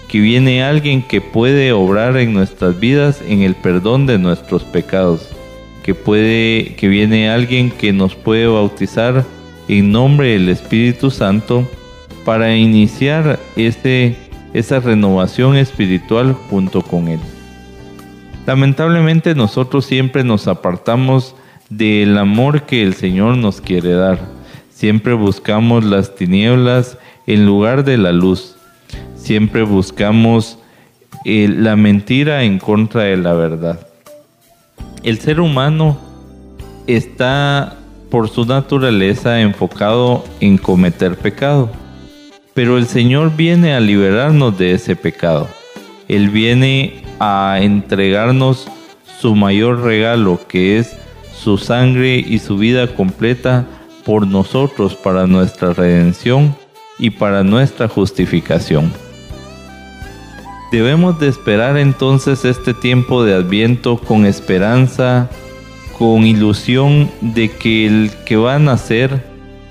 que 0.08 0.20
viene 0.20 0.64
alguien 0.64 1.02
que 1.02 1.22
puede 1.22 1.72
obrar 1.74 2.18
en 2.18 2.34
nuestras 2.34 2.80
vidas 2.80 3.22
en 3.28 3.42
el 3.42 3.56
perdón 3.56 4.06
de 4.06 4.18
nuestros 4.18 4.64
pecados, 4.64 5.30
que 5.84 5.96
puede 5.96 6.76
que 6.76 6.88
viene 6.88 7.30
alguien 7.30 7.72
que 7.72 7.92
nos 7.94 8.16
puede 8.16 8.48
bautizar 8.48 9.26
en 9.68 9.92
nombre 9.92 10.30
del 10.30 10.50
Espíritu 10.50 11.12
Santo 11.12 11.68
para 12.24 12.56
iniciar 12.56 13.40
este, 13.56 14.16
esa 14.54 14.80
renovación 14.80 15.58
espiritual 15.58 16.34
junto 16.34 16.82
con 16.82 17.10
él. 17.10 17.20
Lamentablemente 18.46 19.36
nosotros 19.36 19.86
siempre 19.86 20.24
nos 20.24 20.48
apartamos 20.48 21.36
del 21.70 22.18
amor 22.18 22.64
que 22.64 22.82
el 22.82 22.94
Señor 22.94 23.36
nos 23.36 23.60
quiere 23.60 23.92
dar. 23.92 24.20
Siempre 24.70 25.14
buscamos 25.14 25.84
las 25.84 26.16
tinieblas 26.16 26.98
en 27.26 27.46
lugar 27.46 27.84
de 27.84 27.98
la 27.98 28.14
luz 28.14 28.57
siempre 29.18 29.64
buscamos 29.64 30.60
eh, 31.26 31.48
la 31.50 31.76
mentira 31.76 32.44
en 32.44 32.60
contra 32.60 33.04
de 33.04 33.18
la 33.18 33.34
verdad. 33.34 33.88
El 35.04 35.20
ser 35.20 35.40
humano 35.40 35.98
está 36.88 37.78
por 38.10 38.30
su 38.30 38.46
naturaleza 38.46 39.42
enfocado 39.42 40.24
en 40.40 40.58
cometer 40.58 41.18
pecado, 41.18 41.70
pero 42.54 42.78
el 42.78 42.88
Señor 42.88 43.36
viene 43.36 43.74
a 43.74 43.80
liberarnos 43.80 44.58
de 44.58 44.72
ese 44.74 44.96
pecado. 44.96 45.48
Él 46.08 46.30
viene 46.30 47.04
a 47.20 47.60
entregarnos 47.62 48.68
su 49.20 49.36
mayor 49.36 49.82
regalo, 49.82 50.40
que 50.48 50.78
es 50.78 50.96
su 51.34 51.58
sangre 51.58 52.18
y 52.18 52.40
su 52.40 52.58
vida 52.58 52.88
completa 52.96 53.66
por 54.06 54.26
nosotros 54.26 54.96
para 54.96 55.28
nuestra 55.28 55.74
redención 55.74 56.56
y 56.98 57.10
para 57.10 57.44
nuestra 57.44 57.88
justificación. 57.88 58.92
Debemos 60.72 61.18
de 61.18 61.30
esperar 61.30 61.78
entonces 61.78 62.44
este 62.44 62.74
tiempo 62.74 63.24
de 63.24 63.34
adviento 63.34 63.98
con 63.98 64.26
esperanza, 64.26 65.30
con 65.98 66.26
ilusión 66.26 67.10
de 67.22 67.50
que 67.50 67.88
el 67.88 68.12
que 68.26 68.36
va 68.36 68.56
a 68.56 68.60
nacer 68.60 69.24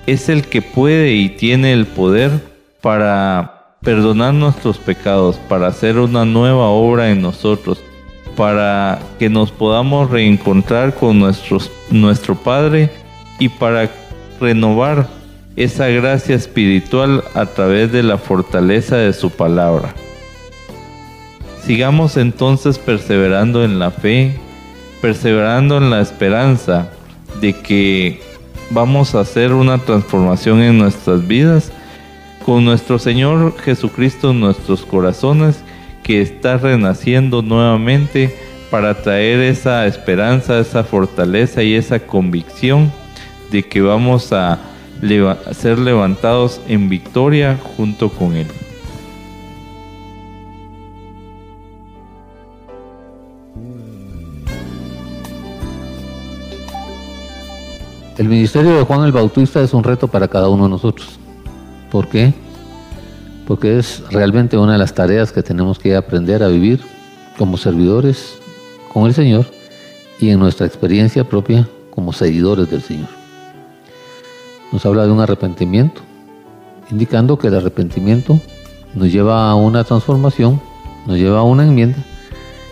es 0.07 0.27
el 0.27 0.47
que 0.47 0.63
puede 0.63 1.13
y 1.13 1.29
tiene 1.29 1.71
el 1.71 1.85
poder 1.85 2.31
para 2.81 3.75
perdonar 3.81 4.33
nuestros 4.33 4.79
pecados, 4.79 5.35
para 5.47 5.67
hacer 5.67 5.99
una 5.99 6.25
nueva 6.25 6.69
obra 6.69 7.11
en 7.11 7.21
nosotros, 7.21 7.83
para 8.35 8.99
que 9.19 9.29
nos 9.29 9.51
podamos 9.51 10.09
reencontrar 10.09 10.95
con 10.95 11.19
nuestro 11.19 12.35
Padre 12.35 12.89
y 13.37 13.49
para 13.49 13.91
renovar 14.41 15.07
esa 15.55 15.87
gracia 15.89 16.35
espiritual 16.35 17.23
a 17.35 17.45
través 17.45 17.91
de 17.91 18.01
la 18.01 18.17
fortaleza 18.17 18.97
de 18.97 19.13
su 19.13 19.29
palabra. 19.29 19.93
Sigamos 21.67 22.15
entonces 22.15 22.79
perseverando 22.79 23.65
en 23.65 23.77
la 23.77 23.91
fe, 23.91 24.33
perseverando 25.01 25.75
en 25.75 25.89
la 25.89 25.99
esperanza 25.99 26.87
de 27.41 27.51
que 27.51 28.21
vamos 28.69 29.13
a 29.13 29.19
hacer 29.19 29.51
una 29.51 29.77
transformación 29.77 30.61
en 30.61 30.77
nuestras 30.77 31.27
vidas 31.27 31.73
con 32.45 32.63
nuestro 32.63 32.99
Señor 32.99 33.53
Jesucristo 33.57 34.31
en 34.31 34.39
nuestros 34.39 34.85
corazones 34.85 35.59
que 36.03 36.21
está 36.21 36.55
renaciendo 36.57 37.41
nuevamente 37.41 38.33
para 38.71 39.01
traer 39.01 39.41
esa 39.41 39.87
esperanza, 39.87 40.59
esa 40.59 40.85
fortaleza 40.85 41.63
y 41.63 41.73
esa 41.73 41.99
convicción 41.99 42.93
de 43.51 43.63
que 43.63 43.81
vamos 43.81 44.31
a 44.31 44.57
ser 45.51 45.79
levantados 45.79 46.61
en 46.69 46.87
victoria 46.87 47.59
junto 47.75 48.07
con 48.07 48.37
Él. 48.37 48.47
El 58.17 58.29
ministerio 58.29 58.75
de 58.75 58.83
Juan 58.83 59.03
el 59.03 59.11
Bautista 59.11 59.61
es 59.61 59.75
un 59.75 59.83
reto 59.83 60.07
para 60.07 60.27
cada 60.27 60.49
uno 60.49 60.63
de 60.63 60.71
nosotros. 60.71 61.19
¿Por 61.91 62.07
qué? 62.07 62.33
Porque 63.45 63.77
es 63.77 64.01
realmente 64.09 64.57
una 64.57 64.71
de 64.71 64.79
las 64.79 64.95
tareas 64.95 65.31
que 65.31 65.43
tenemos 65.43 65.77
que 65.77 65.95
aprender 65.95 66.41
a 66.41 66.47
vivir 66.47 66.81
como 67.37 67.57
servidores 67.57 68.39
con 68.91 69.05
el 69.05 69.13
Señor 69.13 69.45
y 70.19 70.29
en 70.29 70.39
nuestra 70.39 70.65
experiencia 70.65 71.25
propia 71.25 71.69
como 71.91 72.11
seguidores 72.11 72.71
del 72.71 72.81
Señor. 72.81 73.09
Nos 74.71 74.83
habla 74.87 75.05
de 75.05 75.11
un 75.11 75.19
arrepentimiento, 75.19 76.01
indicando 76.89 77.37
que 77.37 77.49
el 77.49 77.55
arrepentimiento 77.55 78.39
nos 78.95 79.11
lleva 79.11 79.47
a 79.47 79.53
una 79.53 79.83
transformación, 79.83 80.59
nos 81.05 81.17
lleva 81.17 81.41
a 81.41 81.43
una 81.43 81.67
enmienda 81.67 82.03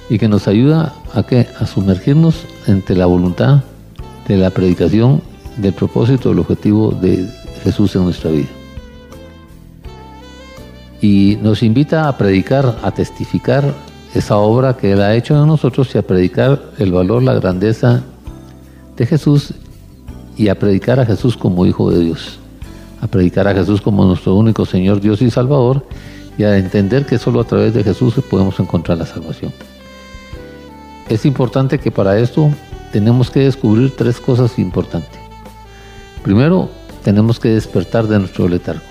y 0.09 0.17
que 0.17 0.27
nos 0.27 0.47
ayuda 0.47 0.95
a, 1.13 1.21
que, 1.21 1.47
a 1.59 1.67
sumergirnos 1.67 2.47
entre 2.65 2.95
la 2.95 3.05
voluntad 3.05 3.61
de 4.27 4.37
la 4.37 4.49
predicación 4.49 5.21
del 5.57 5.73
propósito, 5.73 6.29
del 6.29 6.39
objetivo 6.39 6.91
de 6.91 7.27
Jesús 7.63 7.95
en 7.95 8.03
nuestra 8.03 8.31
vida. 8.31 8.47
Y 11.01 11.37
nos 11.41 11.63
invita 11.63 12.07
a 12.07 12.17
predicar, 12.17 12.79
a 12.81 12.91
testificar 12.91 13.73
esa 14.13 14.37
obra 14.37 14.77
que 14.77 14.93
Él 14.93 15.01
ha 15.01 15.13
hecho 15.13 15.39
en 15.39 15.47
nosotros 15.47 15.93
y 15.93 15.97
a 15.97 16.01
predicar 16.01 16.61
el 16.77 16.91
valor, 16.91 17.21
la 17.21 17.33
grandeza 17.33 18.03
de 18.95 19.05
Jesús 19.05 19.53
y 20.37 20.47
a 20.47 20.55
predicar 20.57 20.99
a 20.99 21.05
Jesús 21.05 21.35
como 21.35 21.65
Hijo 21.65 21.91
de 21.91 21.99
Dios, 21.99 22.39
a 23.01 23.07
predicar 23.07 23.47
a 23.47 23.53
Jesús 23.53 23.81
como 23.81 24.05
nuestro 24.05 24.35
único 24.35 24.65
Señor, 24.65 25.01
Dios 25.01 25.21
y 25.21 25.29
Salvador 25.29 25.85
y 26.37 26.43
a 26.43 26.57
entender 26.57 27.05
que 27.05 27.17
solo 27.17 27.41
a 27.41 27.43
través 27.43 27.73
de 27.73 27.83
Jesús 27.83 28.15
podemos 28.29 28.59
encontrar 28.59 28.97
la 28.97 29.05
salvación. 29.05 29.51
Es 31.09 31.25
importante 31.25 31.77
que 31.77 31.91
para 31.91 32.17
esto 32.17 32.49
tenemos 32.91 33.29
que 33.29 33.41
descubrir 33.41 33.95
tres 33.95 34.19
cosas 34.19 34.57
importantes. 34.57 35.24
Primero, 36.25 36.69
tenemos 37.03 37.39
que 37.39 37.49
despertar 37.49 38.07
de 38.07 38.17
nuestro 38.17 38.47
letargo. 38.49 38.81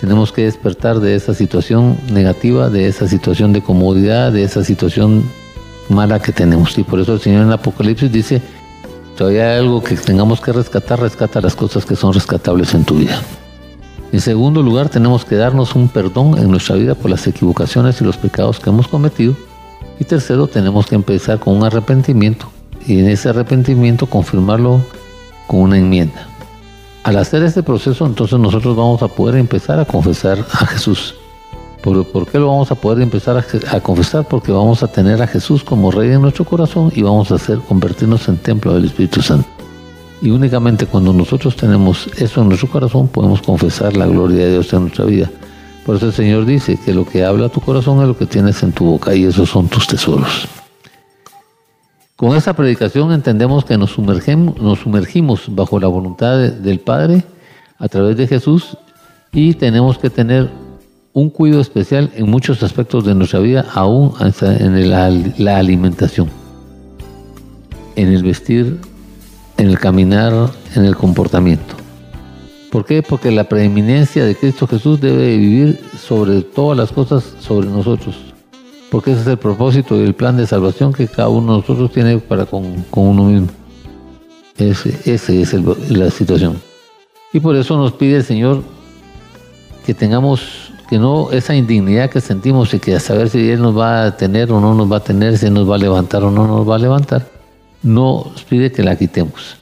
Tenemos 0.00 0.32
que 0.32 0.44
despertar 0.44 0.98
de 0.98 1.14
esa 1.14 1.34
situación 1.34 1.98
negativa, 2.10 2.70
de 2.70 2.88
esa 2.88 3.06
situación 3.06 3.52
de 3.52 3.60
comodidad, 3.60 4.32
de 4.32 4.44
esa 4.44 4.64
situación 4.64 5.24
mala 5.90 6.22
que 6.22 6.32
tenemos. 6.32 6.78
Y 6.78 6.84
por 6.84 7.00
eso 7.00 7.12
el 7.12 7.20
Señor 7.20 7.42
en 7.42 7.52
Apocalipsis 7.52 8.10
dice, 8.10 8.40
todavía 9.18 9.50
hay 9.50 9.58
algo 9.58 9.82
que 9.84 9.94
tengamos 9.96 10.40
que 10.40 10.54
rescatar, 10.54 10.98
rescata 10.98 11.42
las 11.42 11.54
cosas 11.54 11.84
que 11.84 11.96
son 11.96 12.14
rescatables 12.14 12.72
en 12.72 12.86
tu 12.86 12.94
vida. 12.94 13.20
En 14.10 14.22
segundo 14.22 14.62
lugar, 14.62 14.88
tenemos 14.88 15.26
que 15.26 15.36
darnos 15.36 15.74
un 15.74 15.90
perdón 15.90 16.38
en 16.38 16.50
nuestra 16.50 16.76
vida 16.76 16.94
por 16.94 17.10
las 17.10 17.26
equivocaciones 17.26 18.00
y 18.00 18.04
los 18.04 18.16
pecados 18.16 18.58
que 18.58 18.70
hemos 18.70 18.88
cometido. 18.88 19.36
Y 20.00 20.04
tercero, 20.04 20.46
tenemos 20.46 20.86
que 20.86 20.94
empezar 20.94 21.40
con 21.40 21.58
un 21.58 21.64
arrepentimiento 21.64 22.50
y 22.86 23.00
en 23.00 23.08
ese 23.10 23.28
arrepentimiento 23.28 24.06
confirmarlo 24.06 24.80
con 25.46 25.60
una 25.60 25.76
enmienda. 25.76 26.26
Al 27.08 27.16
hacer 27.16 27.42
este 27.42 27.62
proceso, 27.62 28.04
entonces 28.04 28.38
nosotros 28.38 28.76
vamos 28.76 29.02
a 29.02 29.08
poder 29.08 29.36
empezar 29.36 29.80
a 29.80 29.86
confesar 29.86 30.44
a 30.52 30.66
Jesús. 30.66 31.14
¿Por, 31.82 32.26
qué 32.26 32.38
lo 32.38 32.48
vamos 32.48 32.70
a 32.70 32.74
poder 32.74 33.02
empezar 33.02 33.38
a, 33.38 33.80
confesar? 33.80 34.28
Porque 34.28 34.52
vamos 34.52 34.82
a 34.82 34.88
tener 34.88 35.22
a 35.22 35.26
Jesús 35.26 35.64
como 35.64 35.90
Rey 35.90 36.12
en 36.12 36.20
nuestro 36.20 36.44
corazón 36.44 36.92
y 36.94 37.00
vamos 37.00 37.32
a 37.32 37.36
hacer 37.36 37.60
convertirnos 37.60 38.28
en 38.28 38.36
templo 38.36 38.74
del 38.74 38.84
Espíritu 38.84 39.22
Santo. 39.22 39.48
Y 40.20 40.28
únicamente 40.28 40.84
cuando 40.84 41.14
nosotros 41.14 41.56
tenemos 41.56 42.10
eso 42.18 42.42
en 42.42 42.48
nuestro 42.48 42.68
corazón 42.68 43.08
podemos 43.08 43.40
confesar 43.40 43.96
la 43.96 44.06
gloria 44.06 44.44
de 44.44 44.50
Dios 44.50 44.70
en 44.74 44.82
nuestra 44.82 45.06
vida. 45.06 45.30
Por 45.86 45.96
eso 45.96 46.08
el 46.08 46.12
Señor 46.12 46.44
dice 46.44 46.78
que 46.84 46.92
lo 46.92 47.06
que 47.06 47.24
habla 47.24 47.48
tu 47.48 47.62
corazón 47.62 48.02
es 48.02 48.08
lo 48.08 48.18
que 48.18 48.26
tienes 48.26 48.62
en 48.62 48.72
tu 48.72 48.84
boca 48.84 49.14
y 49.14 49.24
esos 49.24 49.48
son 49.48 49.66
tus 49.68 49.86
tesoros. 49.86 50.46
Con 52.18 52.34
esta 52.34 52.52
predicación 52.52 53.12
entendemos 53.12 53.64
que 53.64 53.78
nos 53.78 53.92
sumergimos, 53.92 54.60
nos 54.60 54.80
sumergimos 54.80 55.54
bajo 55.54 55.78
la 55.78 55.86
voluntad 55.86 56.36
del 56.50 56.80
Padre 56.80 57.22
a 57.78 57.86
través 57.86 58.16
de 58.16 58.26
Jesús 58.26 58.76
y 59.30 59.54
tenemos 59.54 59.98
que 59.98 60.10
tener 60.10 60.50
un 61.12 61.30
cuidado 61.30 61.60
especial 61.60 62.10
en 62.16 62.28
muchos 62.28 62.64
aspectos 62.64 63.04
de 63.04 63.14
nuestra 63.14 63.38
vida, 63.38 63.66
aún 63.72 64.14
en 64.42 64.90
la 64.90 65.58
alimentación, 65.58 66.28
en 67.94 68.08
el 68.08 68.24
vestir, 68.24 68.80
en 69.56 69.68
el 69.68 69.78
caminar, 69.78 70.50
en 70.74 70.86
el 70.86 70.96
comportamiento. 70.96 71.76
¿Por 72.72 72.84
qué? 72.84 73.00
Porque 73.00 73.30
la 73.30 73.44
preeminencia 73.44 74.24
de 74.24 74.34
Cristo 74.34 74.66
Jesús 74.66 75.00
debe 75.00 75.36
vivir 75.36 75.80
sobre 75.96 76.42
todas 76.42 76.76
las 76.76 76.90
cosas 76.90 77.22
sobre 77.38 77.68
nosotros 77.68 78.28
porque 78.90 79.12
ese 79.12 79.22
es 79.22 79.26
el 79.26 79.38
propósito 79.38 79.96
y 79.96 80.04
el 80.04 80.14
plan 80.14 80.36
de 80.36 80.46
salvación 80.46 80.92
que 80.92 81.06
cada 81.08 81.28
uno 81.28 81.52
de 81.52 81.58
nosotros 81.60 81.92
tiene 81.92 82.18
para 82.18 82.46
con, 82.46 82.84
uno 82.90 83.24
mismo. 83.24 83.48
Ese, 84.56 84.98
ese 85.04 85.42
es 85.42 85.52
la 85.90 86.10
situación. 86.10 86.60
Y 87.32 87.40
por 87.40 87.54
eso 87.56 87.76
nos 87.76 87.92
pide 87.92 88.16
el 88.16 88.24
Señor 88.24 88.62
que 89.84 89.94
tengamos, 89.94 90.72
que 90.88 90.98
no 90.98 91.30
esa 91.30 91.54
indignidad 91.54 92.10
que 92.10 92.20
sentimos 92.20 92.72
y 92.74 92.78
que 92.78 92.94
a 92.94 93.00
saber 93.00 93.28
si 93.28 93.50
Él 93.50 93.60
nos 93.60 93.76
va 93.76 94.06
a 94.06 94.16
tener 94.16 94.50
o 94.50 94.60
no 94.60 94.74
nos 94.74 94.90
va 94.90 94.96
a 94.98 95.04
tener, 95.04 95.36
si 95.38 95.50
nos 95.50 95.68
va 95.70 95.76
a 95.76 95.78
levantar 95.78 96.24
o 96.24 96.30
no 96.30 96.46
nos 96.46 96.68
va 96.68 96.76
a 96.76 96.78
levantar, 96.78 97.26
nos 97.82 98.42
pide 98.48 98.72
que 98.72 98.82
la 98.82 98.96
quitemos. 98.96 99.56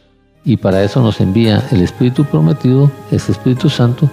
Y 0.45 0.57
para 0.57 0.83
eso 0.85 1.03
nos 1.03 1.21
envía 1.21 1.67
el 1.73 1.83
Espíritu 1.83 2.25
prometido, 2.25 2.91
ese 3.11 3.33
Espíritu 3.33 3.69
Santo, 3.69 4.09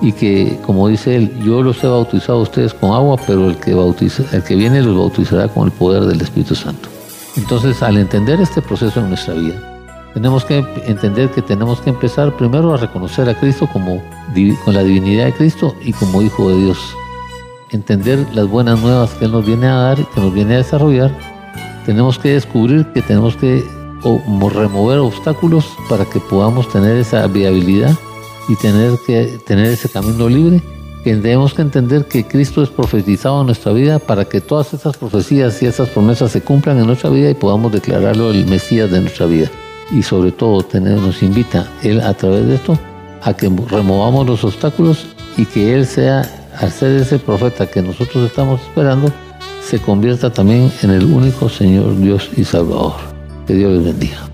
y 0.00 0.12
que, 0.12 0.58
como 0.64 0.88
dice 0.88 1.16
él, 1.16 1.32
yo 1.44 1.62
los 1.62 1.82
he 1.82 1.86
bautizado 1.86 2.38
a 2.38 2.42
ustedes 2.42 2.74
con 2.74 2.92
agua, 2.92 3.16
pero 3.26 3.48
el 3.48 3.56
que, 3.56 3.74
bautiza, 3.74 4.24
el 4.32 4.42
que 4.42 4.54
viene 4.54 4.82
los 4.82 4.96
bautizará 4.96 5.48
con 5.48 5.66
el 5.66 5.72
poder 5.72 6.04
del 6.04 6.20
Espíritu 6.20 6.54
Santo. 6.54 6.88
Entonces, 7.36 7.82
al 7.82 7.96
entender 7.96 8.40
este 8.40 8.62
proceso 8.62 9.00
en 9.00 9.08
nuestra 9.08 9.34
vida, 9.34 9.74
tenemos 10.14 10.44
que 10.44 10.64
entender 10.86 11.30
que 11.30 11.42
tenemos 11.42 11.80
que 11.80 11.90
empezar 11.90 12.36
primero 12.36 12.72
a 12.72 12.76
reconocer 12.76 13.28
a 13.28 13.34
Cristo 13.34 13.68
como 13.72 14.00
con 14.64 14.74
la 14.74 14.82
divinidad 14.82 15.26
de 15.26 15.32
Cristo 15.32 15.74
y 15.82 15.92
como 15.92 16.22
Hijo 16.22 16.50
de 16.50 16.56
Dios. 16.56 16.78
Entender 17.70 18.24
las 18.32 18.46
buenas 18.46 18.80
nuevas 18.80 19.10
que 19.14 19.24
Él 19.24 19.32
nos 19.32 19.44
viene 19.44 19.66
a 19.66 19.74
dar 19.74 19.98
y 19.98 20.04
que 20.04 20.20
nos 20.20 20.32
viene 20.32 20.54
a 20.54 20.58
desarrollar. 20.58 21.10
Tenemos 21.84 22.18
que 22.18 22.30
descubrir 22.34 22.86
que 22.92 23.02
tenemos 23.02 23.36
que 23.36 23.64
remover 24.52 24.98
obstáculos 24.98 25.66
para 25.88 26.04
que 26.04 26.20
podamos 26.20 26.68
tener 26.68 26.96
esa 26.98 27.26
viabilidad 27.26 27.96
y 28.48 28.56
tener 28.56 28.98
que 29.06 29.38
tener 29.46 29.66
ese 29.66 29.88
camino 29.88 30.28
libre, 30.28 30.62
tenemos 31.04 31.52
que 31.52 31.62
entender 31.62 32.06
que 32.06 32.24
Cristo 32.26 32.62
es 32.62 32.70
profetizado 32.70 33.40
en 33.40 33.46
nuestra 33.46 33.72
vida 33.72 33.98
para 33.98 34.24
que 34.24 34.40
todas 34.40 34.72
esas 34.72 34.96
profecías 34.96 35.62
y 35.62 35.66
esas 35.66 35.90
promesas 35.90 36.32
se 36.32 36.40
cumplan 36.40 36.78
en 36.78 36.86
nuestra 36.86 37.10
vida 37.10 37.30
y 37.30 37.34
podamos 37.34 37.72
declararlo 37.72 38.30
el 38.30 38.46
Mesías 38.46 38.90
de 38.90 39.02
nuestra 39.02 39.26
vida. 39.26 39.50
Y 39.90 40.02
sobre 40.02 40.32
todo 40.32 40.62
tener, 40.62 40.98
nos 40.98 41.22
invita 41.22 41.70
Él 41.82 42.00
a 42.00 42.14
través 42.14 42.46
de 42.46 42.54
esto 42.54 42.78
a 43.22 43.34
que 43.34 43.50
removamos 43.68 44.26
los 44.26 44.44
obstáculos 44.44 45.06
y 45.36 45.44
que 45.44 45.74
Él 45.74 45.86
sea, 45.86 46.22
al 46.58 46.70
ser 46.70 46.92
ese 47.00 47.18
profeta 47.18 47.66
que 47.66 47.82
nosotros 47.82 48.26
estamos 48.26 48.60
esperando, 48.62 49.12
se 49.62 49.78
convierta 49.78 50.30
también 50.30 50.72
en 50.82 50.90
el 50.90 51.04
único 51.04 51.48
Señor 51.48 51.98
Dios 51.98 52.30
y 52.36 52.44
Salvador. 52.44 52.94
Que 53.46 53.54
Dios 53.54 53.72
les 53.72 53.84
bendiga. 53.84 54.33